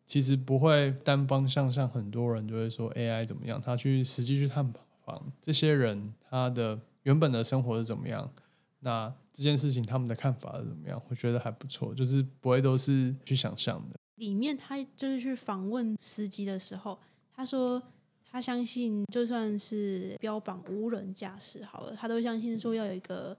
[0.07, 4.73] 其实不会单方向，像很多人就会说 AI 怎么样，他去实际去探
[5.05, 8.31] 访这些人，他的原本的生活是怎么样，
[8.79, 13.97] 那这件事情他们的看法是怎么样，我觉得还不错，就是不会都是去想象的。
[14.15, 17.01] 里面他就是去访问司机的时候，
[17.35, 17.83] 他说。
[18.31, 23.37] 他相信，就算是标榜无人驾驶好了，他都相信说要有一个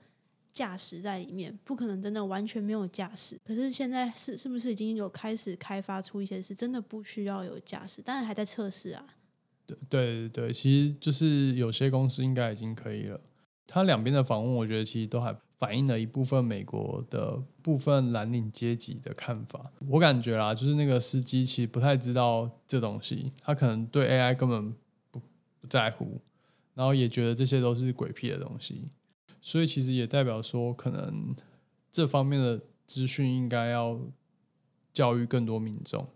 [0.54, 3.38] 驾驶在里面，不可能真的完全没有驾驶。
[3.45, 9.06] 可是现在是是不是已经有开始开发出一些是真的不需要有驾驶，当然还在测试啊。
[9.67, 13.19] 对对对，其实就是有些公司应该已经可以了。
[13.67, 19.72] 他两边的访问，我觉得其实都还反映了一部分美国的部分蓝领阶级的看法。
[19.88, 24.72] 我感觉啦，就是那个司机其实不太知道这东西，他可能对 AI 根本
[25.12, 25.67] 不不。
[25.70, 26.22] 在乎，
[26.76, 28.88] 然后也觉得这些都是鬼屁的东西，
[29.41, 31.36] 所以其实也代表说，可能
[31.91, 34.00] 这方面的资讯应该要
[34.93, 36.08] 教育更多民众。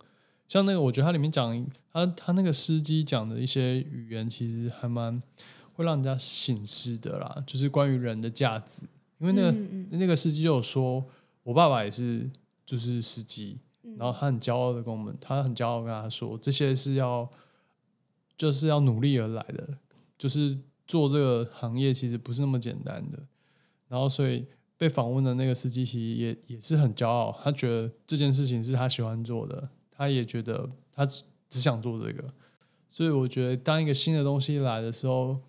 [0.47, 5.21] 像那个，我觉得它里面讲他他那个司机讲的一些语言，其实还蛮
[5.73, 7.43] 会让人家醒思的啦。
[7.45, 8.83] 就是关于人的价值，
[9.21, 9.51] 因为那个
[9.97, 11.01] 那个司机就有说，
[11.43, 12.29] 我爸爸也是
[12.65, 13.57] 就是司机，
[13.97, 17.31] 然后他很骄傲的跟我们，他很骄傲跟他说，这些是要。
[18.37, 19.77] 就是要努力而来的，
[20.17, 20.57] 就是
[20.87, 23.19] 做这个行业其实不是那么简单的。
[23.87, 24.47] 然后，所以
[24.79, 32.33] 被访问的那个司机其实也也是很骄傲，他觉得这件事情是他喜欢做的，他也觉得他只只想做这个。
[32.89, 35.39] 所以，我觉得当一个新的东西来的时候，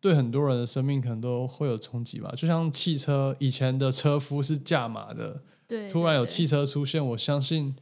[0.00, 2.32] 对很多人的生命可能都会有冲击吧。
[2.36, 7.74] 就像汽车以前的车夫是驾马的，对，突然有汽车出现，我相信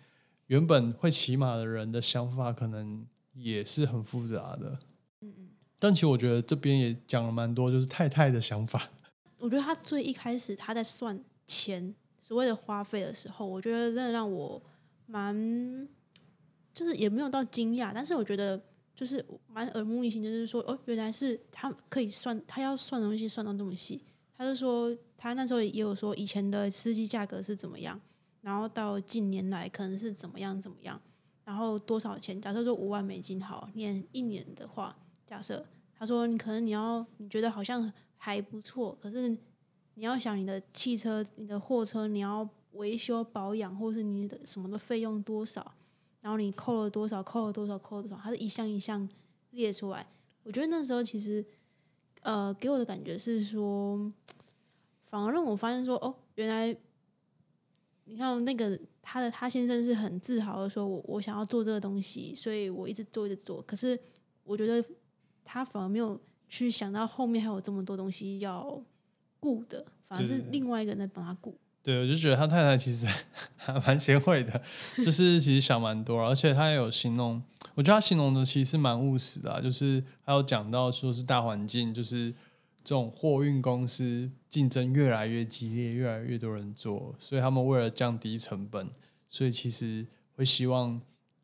[0.47, 3.07] 原本会骑马的人的想法可能。
[3.39, 4.79] 也是很复杂的，
[5.21, 5.49] 嗯嗯，
[5.79, 8.89] 但其实我觉得这边也讲了蛮多，就是太太的想法。
[9.37, 14.63] 我觉得他最一开始他在算钱所谓的花费的时候，我觉得真的让我
[15.05, 15.37] 蛮，
[16.73, 18.59] 就是也没有到惊讶，但是我觉得
[18.97, 24.03] 就是蛮耳目一新，就是说哦，原来是他可以算，他要算的东西算到这么细。
[24.35, 28.01] 他就说他那时候也有说以前的司机价格是怎么样，
[28.41, 31.01] 然后到近年来可能是怎么样怎么样。
[31.45, 32.41] 然后多少钱？
[32.41, 39.29] 假设说五万美金好，念一年的话，假设他说你可能你要你觉得好像还不错，可是
[39.95, 45.75] 你要想你的汽车、你的货车，你要维修保养，或是你的什么的费用多少，
[46.27, 49.09] 然后你扣了多少，扣了多少，扣了多少，它是一项一项
[49.53, 50.05] 列出来。
[50.43, 51.45] 我觉得那时候其实，
[52.23, 54.13] 呃，给我的感觉是说，
[55.05, 56.77] 反而让我发现说，哦，原来。
[58.09, 63.63] 你看那个他的他先生是很自豪的说，我我想要做这个东西，所以我一直做一直做。
[63.63, 63.97] 可是
[64.43, 64.85] 我觉得
[65.45, 68.83] 他反而没有去想到后面还有这么多东西要
[69.39, 71.57] 顾的，反而是另外一个人在帮他顾。
[71.87, 73.07] 对，我就觉得他太太其实
[73.55, 74.61] 还蛮贤惠的，
[74.97, 77.41] 就是其实想蛮多，而且他也有形容，
[77.77, 82.35] 我觉得他形容的其实蛮务实的，就是还有讲到说是大环境，就是。
[82.89, 88.89] 这种货运公司竞争越来越激烈，越来越多人做，所以他们为了降低成本，
[89.27, 91.01] 所以其实会希望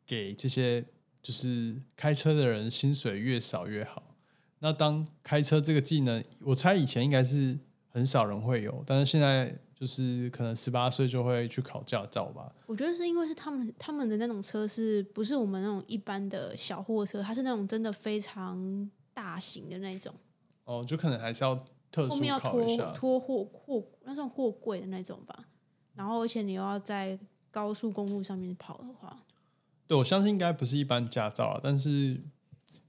[0.07, 0.85] 给这些
[1.21, 4.15] 就是开车的人薪水越少越好。
[4.59, 12.49] 那当开车这个技能，我猜以前应该是很少人会有，但是现在就是可能十八岁就会去考驾照吧。
[12.65, 20.15] 我觉得是因为是他们他们的那种车是不是我们那种一般的小货车，它是那种真的非常大型的那种。
[20.63, 21.53] 哦，就可能还是要
[21.91, 25.37] 特殊考一下，拖货货那种货柜的那种吧。
[25.95, 27.19] 然后，而且你又要在
[27.51, 29.25] 高速公路上面跑的话，
[29.85, 32.21] 对我相信应该不是一般驾照啊，但是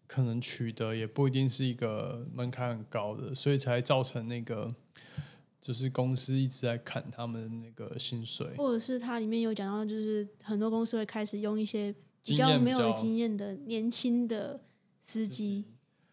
[0.06, 4.72] 可能取得也不一定是一个门槛很高的，所以才造成那个
[5.64, 11.90] 就是公司一直在砍他们那个薪水，或者是它里面有讲到，就是很多公司会开始用一些
[12.22, 14.60] 比较没有经验的年轻的
[15.00, 15.64] 司机，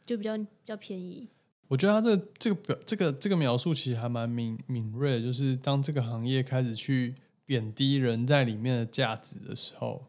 [0.06, 1.28] 就比较比较便宜。
[1.68, 7.14] 我觉得他这个这个表这个这个描述其实还蛮敏敏锐的，就是当这个行业开始去
[7.46, 10.06] 贬低人在里面的价值的时候，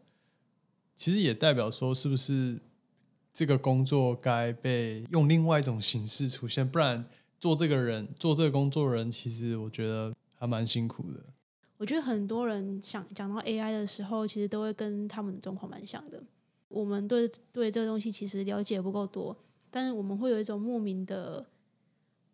[0.95, 2.61] 其实也代表说是不是
[3.33, 7.05] 这个工作该被用另外一种形式出现，不然
[7.43, 11.21] 做这个人做这个工作人，其实我觉得还蛮辛苦的。
[11.75, 16.23] 我觉得很多人想讲到 AI 的时候，其实都会跟他们的状况蛮像的。
[16.69, 19.35] 我们对对这个东西其实了解不够多，
[19.69, 21.45] 但是我们会有一种莫名的，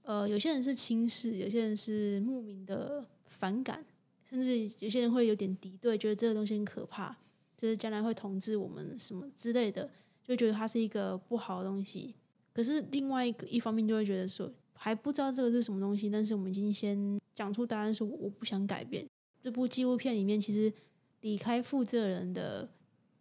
[0.04, 3.84] 呃，有些人是轻视，有些人是莫名的反感，
[4.24, 7.18] 甚至有些人会有点敌对，觉得这个东西很可怕，
[7.58, 9.90] 就是将来会统治我们什么之类的，
[10.24, 12.14] 就觉得它是一个不好的东西。
[12.54, 19.06] 可是另外一个一方面就会觉得说，还不知道这个是什么东西，但是我们已经先讲出答案，说我不想改变。
[19.44, 20.72] 这部纪录片里面，其实
[21.20, 22.70] 李开复这个人的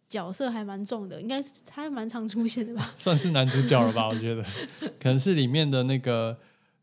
[0.07, 2.91] 角色还蛮重的，应该他蛮常出现的吧？
[2.95, 4.07] 算是男主角了吧？
[4.07, 4.41] 我觉得
[4.99, 6.37] 可能是里面的那个，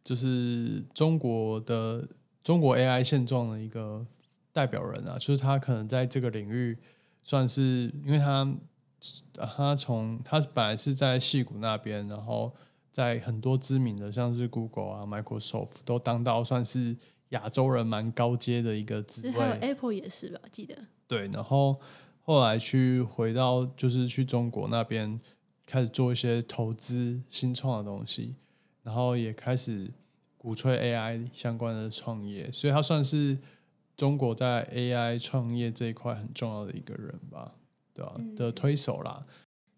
[0.05, 2.07] 就是中国的
[2.45, 4.07] 中国 AI 现状的一个
[4.53, 6.77] 代表人啊，就是他可能在这个领域
[7.25, 8.55] 算是，因为他
[9.35, 12.55] 他从他本来是在戏谷那边，然后
[12.97, 16.97] 在很多知名的像是 Google 啊、Microsoft 都当到算是。
[17.31, 20.41] 亚洲人蛮高阶的一个职位，还有 Apple 也是吧？
[20.49, 20.79] 记得
[21.09, 21.77] 对，然后
[22.23, 25.21] 后来去回到就是去中国那边
[25.67, 28.37] 开始做一些投资新创的东西，
[28.85, 29.91] 然后也开始
[30.39, 33.37] 鼓吹 AI 相关的创业，所以他算是
[33.97, 37.45] 中国在 AI 创业这一块很重要的一个人吧？
[37.93, 38.15] 对吧？
[38.37, 39.21] 的推手啦。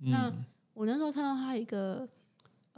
[0.01, 0.31] 那
[0.75, 2.07] 我那时候看到他一个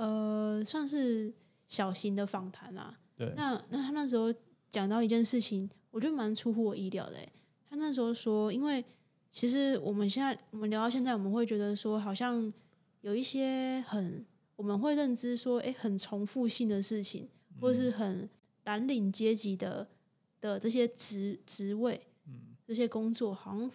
[0.00, 1.32] 呃，算是
[1.66, 2.96] 小型的访谈啦。
[3.16, 4.32] 对，那那他那时候。
[4.72, 7.16] 讲到一件事情，我觉得蛮出乎我意料的。
[7.68, 8.84] 他那时候说，因为
[9.32, 12.52] 其实我们现在我们聊到现在，我们会觉得说，好像
[13.00, 17.28] 有一些很我们会认知说，哎，很重复性的事情，
[17.60, 18.30] 或者是很
[18.62, 19.88] 蓝领阶级的
[20.40, 22.00] 的这些职职位，
[22.64, 23.68] 这些工作，好像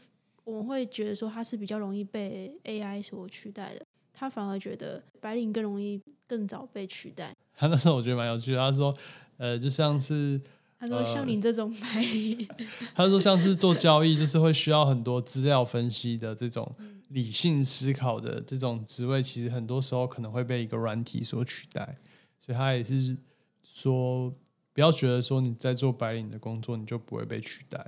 [0.46, 3.85] 我们会觉得说，它是比较容易被 AI 所取代的。
[4.16, 7.36] 他反而觉得白领更容易更早被取代。
[7.58, 8.96] 他那时候我觉得蛮有趣的，他说，
[9.38, 10.42] 呃，就像是。
[10.78, 12.48] 他说：“像你这种白领，
[12.94, 16.76] 他说像是做交易，就是会需要很多资料分析的这种
[17.08, 21.98] 理性思考的这种职位，其实很多时候可能会被一个软体所取代。
[22.38, 23.16] 所以他也是
[23.64, 24.32] 说，
[24.74, 27.84] 不要觉得说你在做白领的工作，你就不会被取代。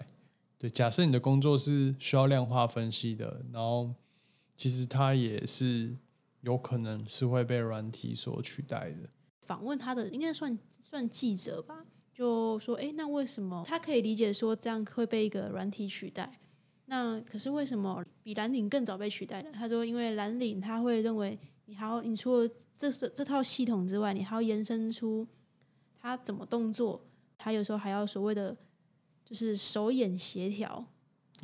[0.58, 3.94] 对，假设你的工作是需要量化分析的，然后
[4.56, 5.94] 其实他也是
[6.48, 9.10] 有可能是会被软体所取代的。
[9.42, 11.86] 访问他的应该算算记者吧。”
[12.18, 16.40] 就说，哎，那为什么他可以理解说这样会被一个软体取代？
[16.86, 19.52] 那可是为什么比蓝领更早被取代呢？
[19.54, 25.28] 他说，因为蓝领他会认为你还要，你除了这是这套系统之外，你还要延伸出
[26.02, 27.06] 他怎么动作，
[27.38, 28.58] 他有时候还要所谓的
[29.24, 30.84] 就是手眼协调，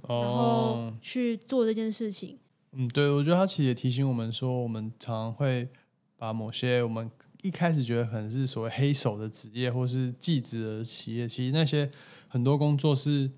[0.07, 2.39] 然后去做这件事情。
[2.73, 5.69] 嗯，对，我觉得他其实也提醒我们说，我们常常会
[6.17, 7.09] 把某些我们。
[7.43, 11.91] 一开始觉得可能是所谓黑手的职业，或是技职的企业，其实那些
[12.29, 13.29] 很多工作是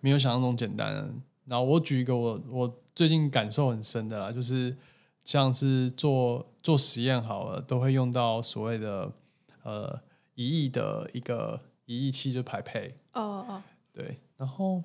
[0.00, 1.12] 没有想象中简单的。
[1.44, 4.74] 然后我举一个我我最近感受很深的啦，就是
[5.24, 9.12] 像是做做实验好了，都会用到所谓的
[9.62, 10.00] 呃
[10.36, 12.94] 一亿的一个一亿器，就排配。
[13.12, 14.16] 哦哦，对。
[14.38, 14.82] 然后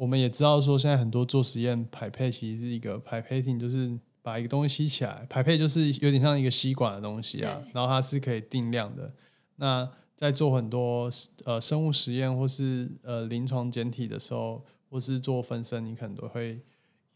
[0.00, 3.98] 我们也知道说，现在很多做实验排配其实是一个排配厅，就是。
[4.22, 9.10] 把一个东西吸起来，排配就是有点像一个吸管的东西啊，然后它是可以定量的。
[9.56, 11.10] 那在做很多
[11.46, 16.60] 呃生物实验或是呃临床简体的时候，或是做分身，你可能都会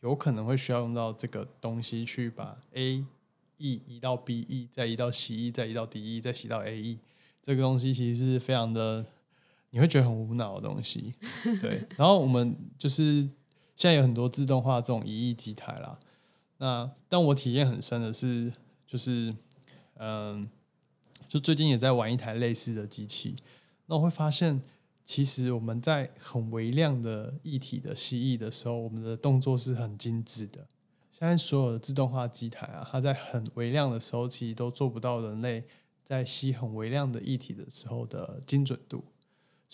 [0.01, 3.05] 有可能会需要用到这个东西去把 A
[3.59, 6.99] E 移到 B E，再移到 C E，再移到 D E，再移到 A E。
[7.43, 9.05] 这个东西其实是非常的，
[9.75, 11.13] 你会觉得很无脑的东西。
[11.61, 13.23] 对，然后我们就是
[13.75, 15.99] 现在有很多自动化这种仪器机台啦。
[16.59, 18.53] 那但我体验很深的是，
[18.87, 19.35] 就是，
[19.99, 20.49] 嗯，
[21.29, 23.35] 就最近也在玩一台类似的机器，
[23.87, 24.63] 那我会发现，
[25.05, 30.69] 其实我们在很微量的液体的吸吮的时候，我们的动作是很精致的。
[31.11, 35.65] 现在所有的自动化机台啊，它在很微量的时候，其实都做不到人类
[36.05, 39.03] 在吸很微量的液体的时候的精准度。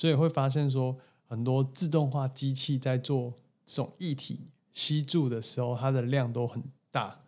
[0.00, 3.34] 所以会发现说，很多自动化机器在做
[3.66, 4.48] 这种液体。
[4.72, 7.20] 吸住的时候，它的量都很大，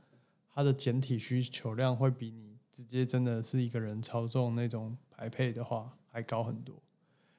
[0.55, 6.75] 它的简体需求量会比你直接真的是一个人操纵那种排配的话还高很多。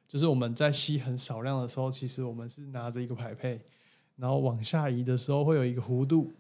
[0.07, 3.59] 就是我们在吸很少量的时候，其实我们是拿着一个排配，
[4.17, 6.31] 然后往下移的时候会有一个弧度，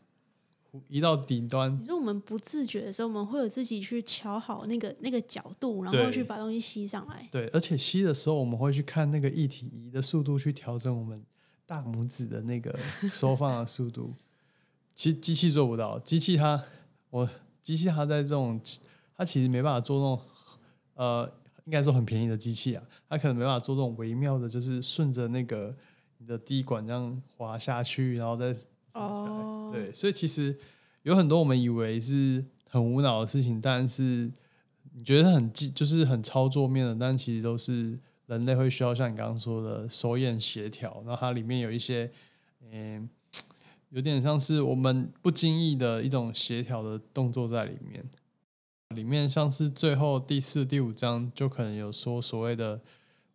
[0.87, 1.77] 移到顶端。
[1.79, 7.27] 你说我们不自觉的时候，我们会有自己去瞧好那个那个角度，然后去把东西吸上来。
[7.31, 11.23] 对，而且吸的时候，我们会去看那个液体移的速度，去调整我们。
[11.65, 12.77] 大拇指的那个
[13.09, 14.13] 收放的速度，
[14.93, 15.97] 其实机器做不到。
[15.99, 16.61] 机器它，
[17.09, 17.27] 我
[17.63, 18.59] 机器它在这种，
[19.15, 20.25] 它其实没办法做那种，
[20.95, 25.73] 呃，应该说很便宜的机器啊，它可能没办法做这种微妙的，就是顺着那个
[26.17, 28.53] 你的滴管这样滑下去，然后再
[28.91, 30.55] 哦，对，所以其实
[31.01, 34.31] 有很多我们以为是很无脑的事情，但是
[34.93, 37.97] 你觉得很技，就是很操作面的，但其实都是
[38.27, 42.11] 人类会需要像你刚刚说的手眼协调，然后它里面有一些，
[42.71, 43.09] 嗯、
[43.89, 48.05] 有点像是我们不经意的一种协调的动作在里面。
[48.89, 52.79] 里面像是最后第四、第五章就可能有说所谓的，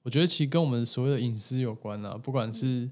[0.05, 2.89] 我觉得其实跟我们所谓的隐私有关啊，不管是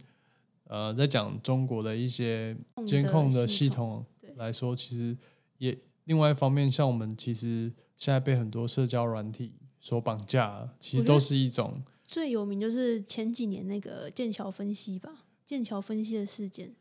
[0.69, 2.57] 呃在讲中国的一些
[2.87, 4.05] 监控的系统
[4.37, 5.17] 来说，其实
[5.59, 16.75] 也另外一方面，像我们其实现在被很多社交软体所绑架，其实都是一种最有名就是前几年那个剑桥分析吧，剑桥分析的事件，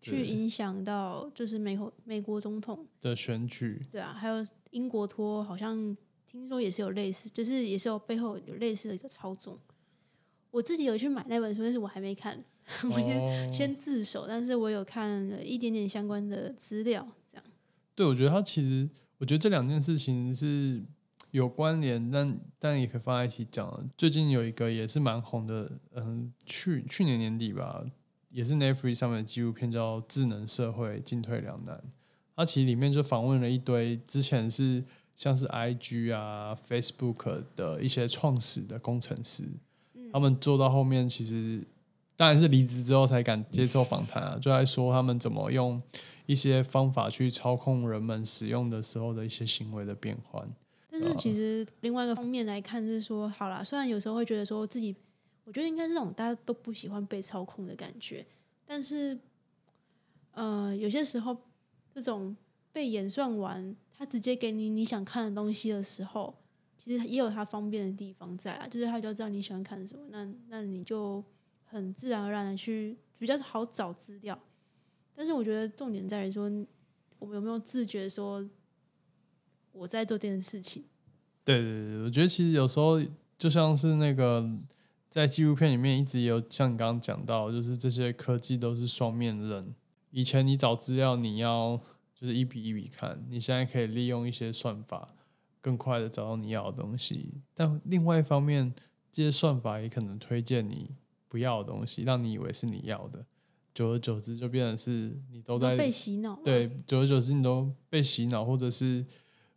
[0.00, 3.86] 去影响到就是美国美国总统，的选举。
[3.90, 9.58] 对啊，还有英国脱，好像听说也是有类似，就是也是有背后有类似的一个操纵。
[10.50, 12.42] 我自己有去买那本书，但是我还没看，
[12.84, 17.44] 我先、哦先自首，但是我有看了一点点相关的资料，这样。
[17.94, 18.88] 对，我觉得它其实，
[19.18, 20.82] 我觉得这两件事情是
[21.30, 23.90] 有关联，但但也可以放在一起讲。
[23.98, 27.84] 最近有一个也是蛮红的，嗯，去去年年底吧，
[28.30, 31.76] 也是 Netflix 上面的纪录片叫《智能社会进退两难》。
[32.34, 34.84] 它其实里面就访问了一堆之前是
[35.14, 39.44] 像是 IG 啊、Facebook 的一些创始的工程师，
[40.12, 41.66] 他们做到后面其实
[42.16, 45.80] 当然是离职之后才敢接受访谈啊， 就在说他们怎么用
[46.26, 50.46] 一些方法去操控人们使用的时候的一些行为的变换。
[50.90, 54.96] 但是其实另外一个方面来看是说，好啦，虽然有时候会觉得说自己，
[55.44, 58.24] 我觉得应该是这种大家都不喜欢被操控的感觉，
[58.64, 59.18] 但是，
[60.32, 61.36] 呃，有些时候
[61.94, 62.34] 这种
[62.72, 66.34] 被演算完，他直接给你你想看的东西的时候，
[66.76, 71.24] 其实也有它方便的地方在啊，就是他就知道你喜欢看什么，那那你就
[71.64, 74.38] 很自然而然的去比较好找资料。
[75.14, 76.44] 但是我觉得重点在于说，
[77.18, 78.46] 我们有没有自觉说
[79.72, 80.84] 我在做这件事情。
[81.44, 83.02] 对对对，我觉得其实有时候
[83.38, 84.46] 就像是那个
[85.08, 89.74] 在纪录片里面一直有像你刚刚讲到，就是这些科技都是双面刃。
[90.10, 91.80] 以前你找资料你要
[92.14, 95.14] 就是一笔一笔看，你现在可以利用一些算法
[95.66, 97.34] 更快的找到你要的东西。
[97.52, 98.72] 但另外一方面，
[99.10, 100.92] 这些算法也可能推荐你
[101.26, 103.26] 不要的东西，让你以为是你要的。
[103.74, 109.04] 久而久之，就变成是你都在被洗脑，，对，久而久之你都被洗脑，或者是，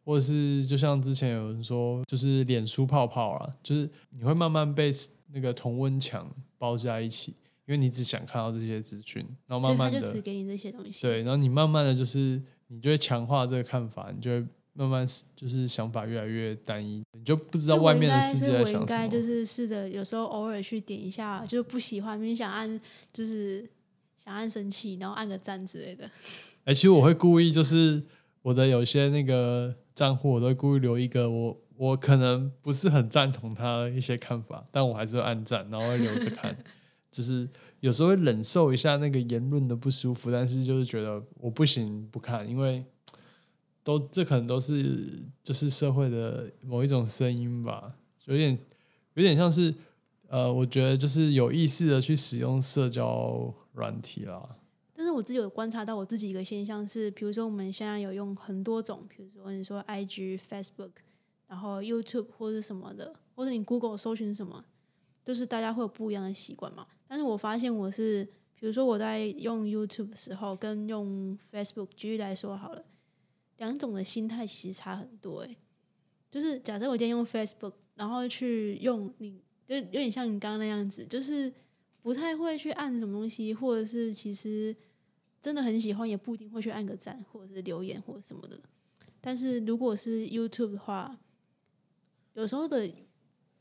[0.03, 4.91] 或者是就像之前有人说，就是脸书泡泡啊，就是你会慢慢被
[5.27, 7.35] 那个同温墙包在一起，
[7.67, 11.03] 因为你只想看到这些资讯，然后慢慢的，就只给你这些东西。
[11.03, 14.47] 对，然后你慢慢的就是你就会强化这个看法，你就会
[14.79, 18.85] 慢慢就是想法越来越单一，你就不知道外面的世界在想什么。
[18.85, 22.79] 该就是试着有时候偶尔去点一下，就是不喜欢，明明想按
[23.11, 23.69] 就是
[24.17, 26.09] 想按生气，然后按个赞之类的。
[26.63, 28.01] 哎、其实我会故意就是
[28.41, 36.57] 我的有些那个账户，我都会故意留一个我我可能不是很赞同他的一些看法，但我还是会按赞，然后会留着看。
[37.11, 37.49] 就是
[37.81, 42.85] 有时候会忍受一下那个言论的不舒服，但是就是觉得我不行不看，因为
[43.89, 45.03] 都这可能都是
[45.43, 47.91] 就是社会的某一种声音吧，
[48.25, 48.55] 有点
[49.15, 49.73] 有点像是
[50.27, 54.47] 呃，我觉得就是有意识的去使用社交软体啦。
[54.93, 60.91] 但是我自己有观察到我自己一个现象是，比如说我们现在有用很多种，比如说你说 IG、Facebook，
[61.47, 64.63] 然后 YouTube 或者什么的，或者你 Google 搜寻什么，
[65.25, 66.85] 就是大家会有不一样的习惯嘛。
[67.07, 68.23] 但是我发现我是，
[68.53, 72.85] 比如说我在用 YouTube 的时候，跟用 Facebook 举例来说好了，
[73.59, 75.57] 两种的心态其实差很多、欸。
[76.29, 81.51] 就是假设我今天用 Facebook，然后去用你，就有点像你刚刚那样子，就是
[82.01, 84.75] 不太会去按什么东西，或者是其实
[85.41, 88.59] 真的很喜欢，也不一定会去按个赞，或者是留言或者什么的。
[89.21, 91.17] 但是如果是 YouTube 的话，
[92.35, 92.89] 有时候的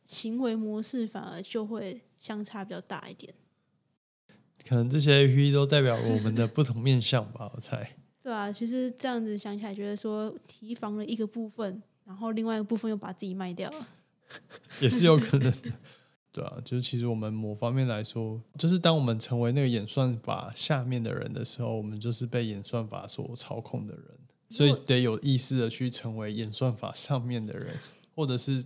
[0.04, 3.34] 行为模式反而就会相差比较大一点。
[4.68, 7.96] 可能这些 A P P 都代表我们的不同面相吧，我猜。
[8.28, 13.88] 对啊，其实这样子想起来，觉得说提防了一个部分，然后另外一个部分又把自己卖掉了。
[14.82, 15.72] 也是有可能的。
[16.30, 24.04] 对啊，就是其实我们某方面来说，就是当我们成为那个演算法下面的人的时候，我们就是被演算法所操控的人，
[24.50, 27.74] 所以得有意识的去成为演算法上面的人，
[28.14, 28.62] 或者是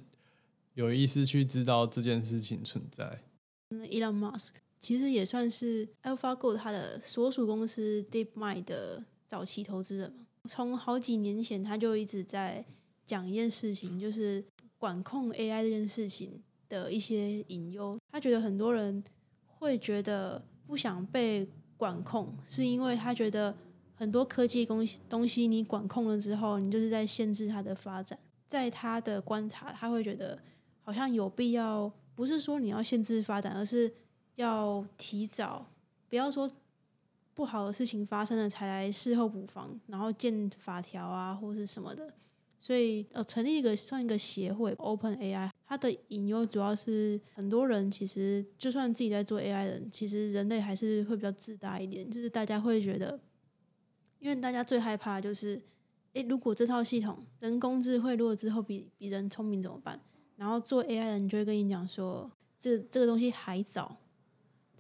[0.75, 3.23] 有意识去知道这件事情存在。
[3.69, 10.15] 那 Elon Musk 其实也算是 AlphaGo 它的所属公司 DeepMind 的早期投资人。
[10.47, 12.63] 从好几年前他就一直在
[13.07, 14.45] 讲一件事情，就是
[14.77, 17.99] 管控 AI 这件事情的一些隐忧。
[18.11, 19.03] 他觉得很多人
[19.47, 23.57] 会觉得不想被管控，是因为他觉得
[23.95, 28.19] 很多科技东西东西你管控了之后，你就是在限制它的发展。
[28.47, 30.39] 在他的观察，他会觉得
[30.83, 33.91] 好像有必要，不是说你要限制发展，而是
[34.35, 35.65] 要提早，
[36.11, 36.47] 不要说
[37.35, 42.13] 不好的事情发生了才来事后补防，然后建法条啊或是什么的。
[42.59, 53.19] 所以呃，成立一个算一个协会，Open AI，它的隐忧主要是很多人其实就算自己在做 AI 人，其实人类还是会比较自大一点，就是大家会觉得，
[54.21, 55.61] 因为大家最害怕就是。
[56.15, 59.99] 诶，如果这套系统人工智慧如果之后比比人聪明怎么办？
[60.37, 63.97] 然后做 AI 人就会跟你讲说，这这个东西还早，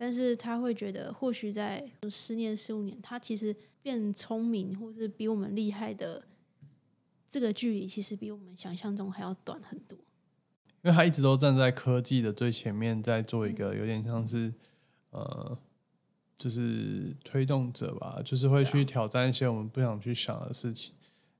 [0.02, 6.20] 但是他会觉得或许在十年、十五年，他其实变聪明或是比我们厉害的
[7.28, 9.96] 这个距离，其实比我们想象中还要短很多。
[10.82, 14.52] 因为他一直都站在科技的最前面，在做一个有点像是
[15.10, 15.56] 呃，
[16.36, 20.92] 就是推动者吧，就是会去挑战一些我们不想去想的事情。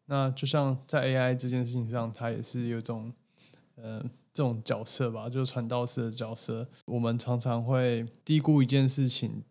[0.06, 3.12] 那就像在 AI 这件事情上，他也是有种，
[3.74, 6.68] 呃，这种角色吧，就是传道士的角色。
[6.86, 9.42] 我们常常会低估一件事情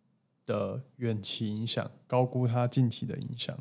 [0.46, 3.58] 的远期影响，高估它近期的影响。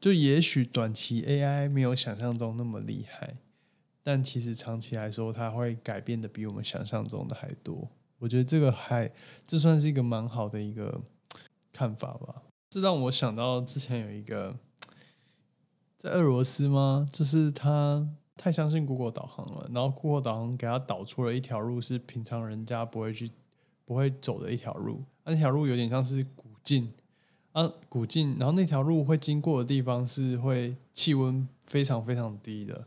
[0.00, 3.36] 就也许短期 AI 没有想象中那么厉害，
[4.02, 7.90] 但其实长期来说，它会改变的比我们想象中的还多。
[8.18, 9.10] 我觉得这个还
[9.46, 11.00] 这算是一个蛮好的一个
[11.72, 12.42] 看法吧。
[12.70, 14.56] 这让我想到之前有一个。
[16.00, 17.08] 在俄罗斯吗？
[17.12, 18.08] 就是他
[18.38, 23.30] 太相信 Google 导航了，然后 Google 导航给他导出了一条路是平常人家不会去、
[23.84, 25.02] 不会走的一条路。
[25.24, 26.90] 那条路有点像是古径
[27.52, 32.86] 啊，古径，然后那条路会经过的地方是会气温非常非常低的，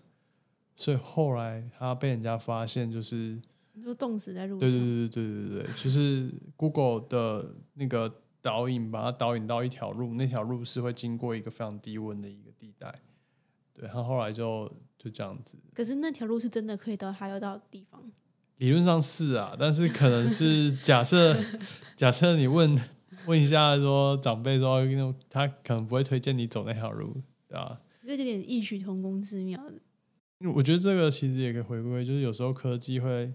[0.76, 3.39] 所以后来他被人家发现，就是
[3.74, 4.68] 你说冻死在路上。
[4.68, 8.12] 对对对对对对对，就是 Google 的那个。
[8.43, 12.91] 导引把它导引到一条路，那条路是会经过一个非常低温的一个地带，
[13.72, 14.68] 对，他后来就
[15.02, 15.58] 就这样子。
[15.74, 17.99] 可是那条路是真的可以到他要到的地方？
[18.58, 21.36] 理论上是啊，但是可能是 假设，
[21.95, 22.80] 假设你问
[23.26, 24.86] 问一下说长辈说，
[25.30, 27.82] 他可能不会推荐你走那条路，对吧？
[28.02, 29.76] 这有点异曲同工之妙的。
[30.54, 33.34] 我觉得这个其实也可以回归，就是有时候科技会。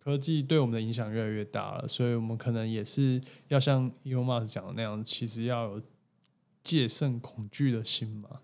[0.00, 5.82] 科技对我们的影响越来越大了，所以我们可能也是要像 Elon Musk 讲的那样，其实要有
[6.64, 8.40] 戒慎恐惧的心嘛。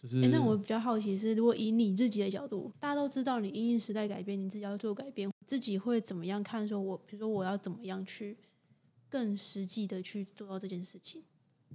[0.00, 6.66] 就是，那我比较好奇是，如果以你自己的角度，大家都知道你因应时代改变，你自己要做改变，自己会怎么样看？
[6.66, 8.36] 说我，比如说我要怎么样去
[9.08, 11.24] 更实际的去做到这件事情？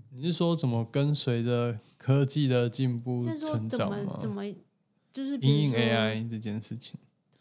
[0.09, 4.17] 你是说怎么跟随着科技的进步成长吗？
[4.19, 4.41] 怎么
[5.11, 6.95] 就是因应 AI 这件事情？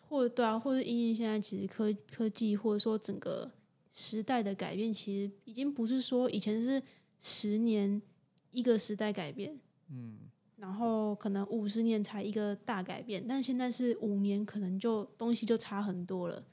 [0.09, 3.51] 或对啊，或者因应现在其实科科技或者说整个
[3.93, 6.83] 时代的改变，其实已经不是说以前是
[7.21, 8.03] 十年
[8.51, 9.59] 一个时代改变，
[9.89, 10.19] 嗯，
[10.63, 16.47] 然后可能五十年才一个大改变，但现在是五年可能就东西就差很多了。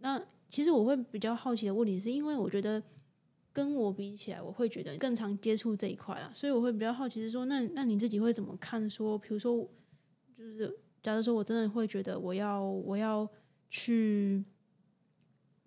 [0.00, 0.20] 那
[0.50, 2.82] 其实我会比较好奇的问题，是因为我觉得
[3.52, 8.90] 跟我比起来，我会觉得更常接触这一块啊，所以我会比较好奇是说，那那你自己会怎么看？
[8.90, 9.56] 说比如说
[10.36, 10.76] 就是。
[11.00, 13.26] 假如说我真的会觉得我要我要
[13.70, 14.44] 去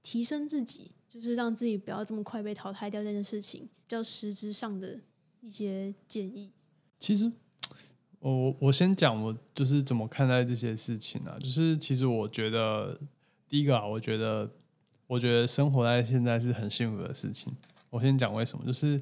[0.04, 5.00] 提升自己，就是让自己不要这么快被淘汰掉这件事情，比较实质上的
[5.40, 6.52] 一些建议。
[7.00, 7.32] 其实，
[8.22, 11.38] 我我先讲我就是怎么看待这些事情啊。
[11.40, 12.98] 就是其实我觉得
[13.50, 14.50] 第一个啊，我觉得
[15.06, 17.54] 我觉得生活在现在是很幸福的事情。
[17.90, 18.98] 我先讲为什么，就是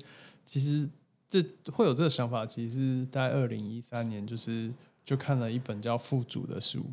[0.46, 0.90] 其实
[1.30, 1.40] 这
[1.72, 4.74] 会有这个想法，其实是在二零一三年就是。
[5.06, 6.86] 就看了一本叫《富足》的书，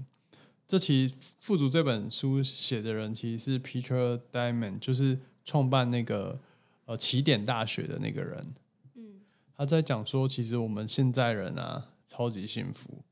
[0.66, 1.06] 这其
[1.38, 6.40] 《富足》这本书写的人其实是 Peter Diamond，就是创办那个
[6.86, 8.46] 呃起点大学的那个人。
[8.94, 9.20] 嗯，
[9.54, 13.02] 他在讲说，其实我们现在人啊，超级幸福，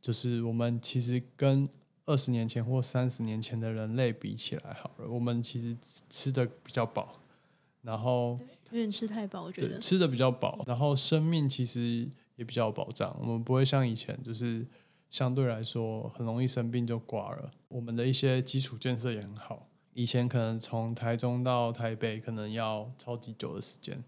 [0.00, 1.68] 就是我们其实跟
[2.06, 5.76] 二十年前或三十年前的人类比起来，好了，我们其实
[6.08, 7.12] 吃的比较饱，
[7.82, 8.38] 然后
[8.70, 12.08] 有点吃太饱，我觉得吃的比较饱，然后生命其实。
[12.36, 14.62] 也比较有保障，我们不会像以前，就是
[15.08, 17.50] 相对来说很容易生病就挂了。
[17.66, 24.04] 我们的一些基础建设也很好，以前可能从台中到台北可能要超级久的时间，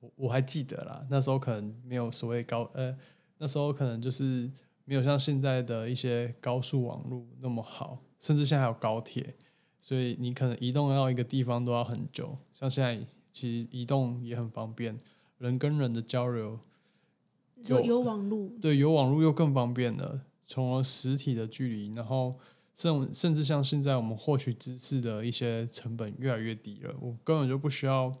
[0.00, 2.94] 我我还记得啦，那时候可能没有所谓高，呃，
[3.40, 4.50] 那时候可能就是
[4.84, 9.34] 没有像现在的一些高速网络那么好，甚至现在还有高铁，
[9.80, 12.36] 所以你可能移动到一个地方都要很久。
[12.52, 13.00] 像现在
[13.32, 14.98] 其实移动也很方便，
[15.38, 16.60] 人跟人的交流。
[17.66, 22.38] 有有网路，对，有网络又更方便了，从而实体的距离，然后
[22.74, 28.12] 甚甚至像现在我们获取知识的一些成本越来越低了，我根本就不需要，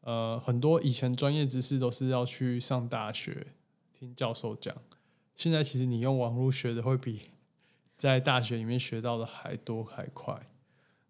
[0.00, 3.46] 呃，很多以前专业知识都是要去上大学
[4.02, 4.76] 听教授讲，
[5.36, 7.30] 现在其实你用网络学的会比
[7.96, 10.50] 在大学里面学到的还多还快，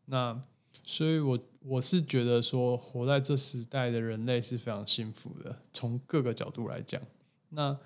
[0.05, 0.43] 那
[0.83, 7.01] 所以我我是觉得说，活在这时代的人类是非常幸福的，从各个角度来讲。
[7.49, 7.79] 那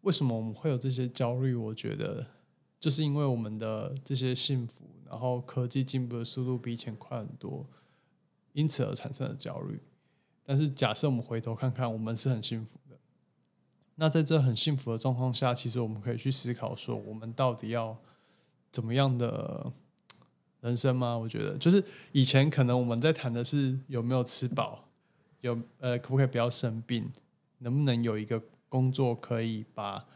[0.00, 1.54] 为什么我们会有这些焦虑？
[1.54, 2.26] 我觉得
[2.80, 7.64] 就是因为我们的这些幸福，然后科技进步的速度比以前快很多，
[8.52, 9.80] 因此而产生的焦虑。
[10.42, 12.79] 但是假设我们回头看看，我们是很幸福。
[14.00, 17.96] 那在这很幸福的状况下，其实我们可以去思考说，我们到底要
[18.72, 19.70] 怎么样的
[20.62, 21.16] 人生吗？
[21.16, 24.86] 我觉得就是以前可能我们在谈的是有没有吃饱，
[25.42, 27.12] 有呃可不可以不要生病，
[27.58, 28.42] 能不能有一个。
[28.70, 30.06] 工作可以把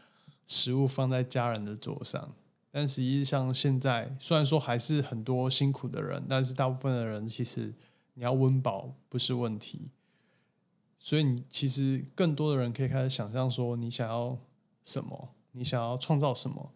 [0.47, 2.33] 食物放在家人的桌上，
[2.71, 7.73] 但实际上现在虽然说还是很多辛苦的人，但是大部分的人其实
[8.13, 9.89] 你要温饱不是问题，
[11.05, 14.35] 所以你其实更多的人可以开始想象说你想要
[14.83, 16.73] 什么，你想要创造什么，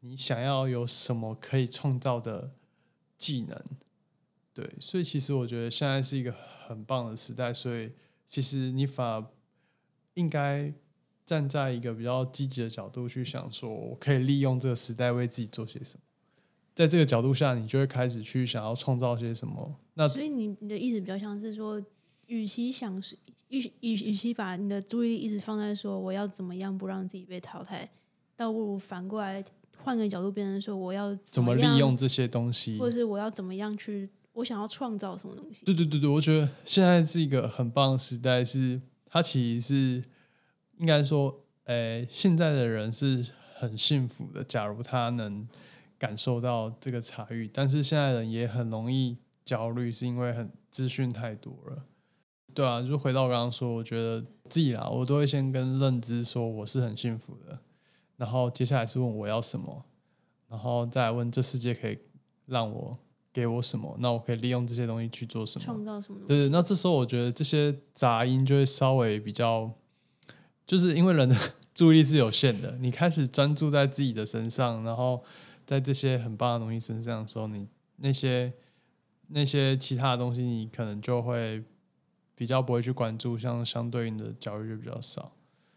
[0.00, 2.50] 你想要有什么可以创造的
[3.16, 3.62] 技能，
[4.52, 6.32] 对，所以其实我觉得现在是一个
[6.66, 7.92] 很棒的时代，所以
[8.26, 9.24] 其实你反而
[10.14, 10.74] 应该。
[11.26, 16.02] 站在一个比较积极的角度去想，说我可以利用这个时代为自己做些什么。
[16.74, 19.76] 在这个角度下，你就会开始去想要创造些什么。
[19.94, 21.80] 那所以你你的意思比较像是说，
[22.26, 23.00] 与其想
[23.50, 27.88] 与与与其把你的注意力一直放在说我要怎么样不让自己被淘汰，
[28.34, 29.44] 倒不如反过来
[29.76, 35.64] 换个角度，变成说我要怎么利用这些东西，或者是我要怎么样去我想要创造什么东西。
[35.64, 40.04] 对对对对，我觉得现在是一个很棒的时代，是它其实是。
[40.80, 43.22] 应该说，诶，现在的人是
[43.54, 44.42] 很幸福的。
[44.42, 45.46] 假如他能
[45.98, 51.84] 感受到这个茶欲，但是现在人也很容易焦虑，是因为很资讯太多了。
[52.54, 57.58] 对啊，就回到我刚刚说，我觉得自己啦，我都会先跟认知说我是很幸福的，
[58.16, 59.84] 然后接下来是问我要什么，
[60.48, 61.98] 然后再问这世界可以
[62.46, 62.98] 让我
[63.32, 66.20] 给我什么，那我可以利用这些东西去做什么，创造什么？
[66.26, 69.70] 对对，那这时候我觉得这些杂音就会稍微比较。
[70.66, 71.34] 就是因为人的
[71.74, 75.20] 注意力是有限的，你开始专注在自己的身上，然后
[75.66, 78.52] 在这些很棒的东西身上的时候，你那些
[79.30, 81.64] 那些其他的东西，你可能就会
[82.40, 85.30] 比较不会去关注，像相对应的焦虑就比较少。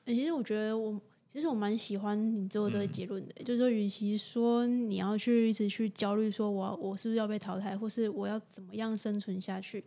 [0.06, 0.98] 其实我觉得我
[1.30, 9.84] 其实我蛮喜欢你最后这个结论的，就是说，与其说你要去一直去焦虑，说我我是不是要被淘汰，或是我要怎么样生存下去，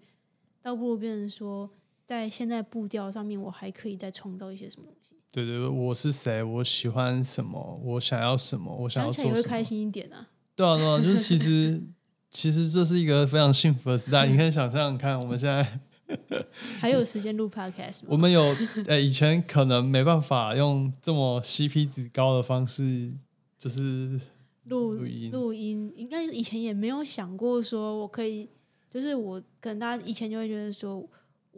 [0.61, 1.71] 倒不如变成说。
[2.05, 5.17] 在现在步调上面，我还可以再创造一些什么东西？
[5.33, 6.41] 对对，我是谁？
[6.41, 7.81] 我喜欢什么？
[7.83, 8.73] 我想要什么？
[8.83, 9.35] 我想要做什么？
[9.35, 10.29] 会开心一点啊！
[10.55, 11.83] 对啊，对啊，就是其实
[12.31, 14.29] 其实这是一个非常幸福的时代。
[14.29, 15.81] 你可以想象看，我们现在
[16.79, 18.03] 还有时间录 podcast。
[18.07, 18.55] 我们有
[18.87, 23.13] 诶，以前可能没办法用这么 CP 值高的方式，
[23.59, 24.21] 就是
[24.65, 25.31] 录录音。
[25.31, 28.49] 录音应该以前也没有想过说我可以，
[28.91, 31.09] 就是我可能大家以前就会觉得说。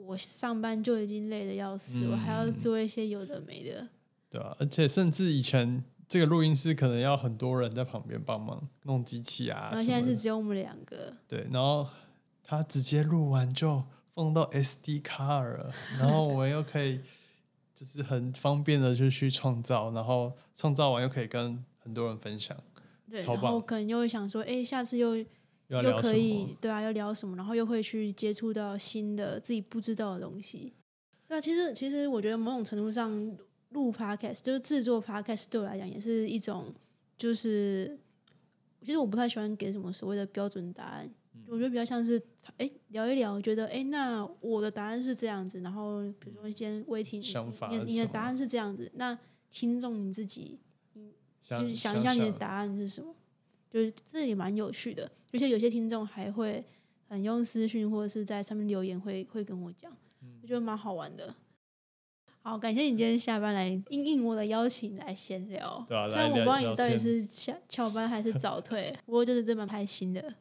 [0.01, 3.89] 我上班就已经累得要死，我还要做一些有的没的。
[4.31, 9.71] 对啊，而且甚至以前这个录音室可能要很多人在旁边帮忙弄机器啊。
[9.73, 11.13] 然后现在是只有我们两个。
[11.27, 11.85] 对，然后
[12.45, 13.83] 他直接录完就
[14.19, 17.01] 放到 SD 卡了，然后我们又可以
[17.75, 22.57] 就是很方便的就去创造，然后创造完又可以跟很多人分享。
[23.09, 25.25] 对，然后可能又会想说，哎，下次又。
[25.71, 27.37] 又可以对啊，要聊什么？
[27.37, 30.73] 然后又会去接触到新的自己不知道的东西。
[31.29, 33.37] 对啊，其实其实我觉得某种程度上
[33.69, 36.73] 录 podcast 就是制作 podcast 对我来讲也是一种，
[37.19, 37.99] 就是
[38.81, 41.11] 其实我不太喜欢给什么所谓的标准答案。
[41.49, 42.23] 我觉得比较像是
[42.59, 47.21] 哎聊一聊，觉得哎那我的答案是这样子，然后比如说一些微听，
[47.71, 49.19] 你你的答案是这样子，那
[49.51, 50.59] 听众你自己
[51.43, 53.15] 就是想一下你的答案是什么。
[53.71, 56.65] 就是这也蛮有趣的，而且有些听众还会
[57.07, 59.93] 很用私讯或者是在上面留言，会会跟我讲，
[60.41, 61.35] 我觉得蛮好玩的。
[62.41, 65.85] 好，感谢你今天下班来应应我的邀请来闲聊。
[65.87, 70.35] 对啊，虽然我不知道你到底是下翘班还是早退，不过就是这么开心的。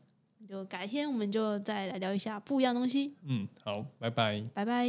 [0.47, 3.13] 就改天我们就再来聊一下不一样东西。
[3.23, 4.43] 嗯好拜拜。
[4.53, 4.87] 拜拜。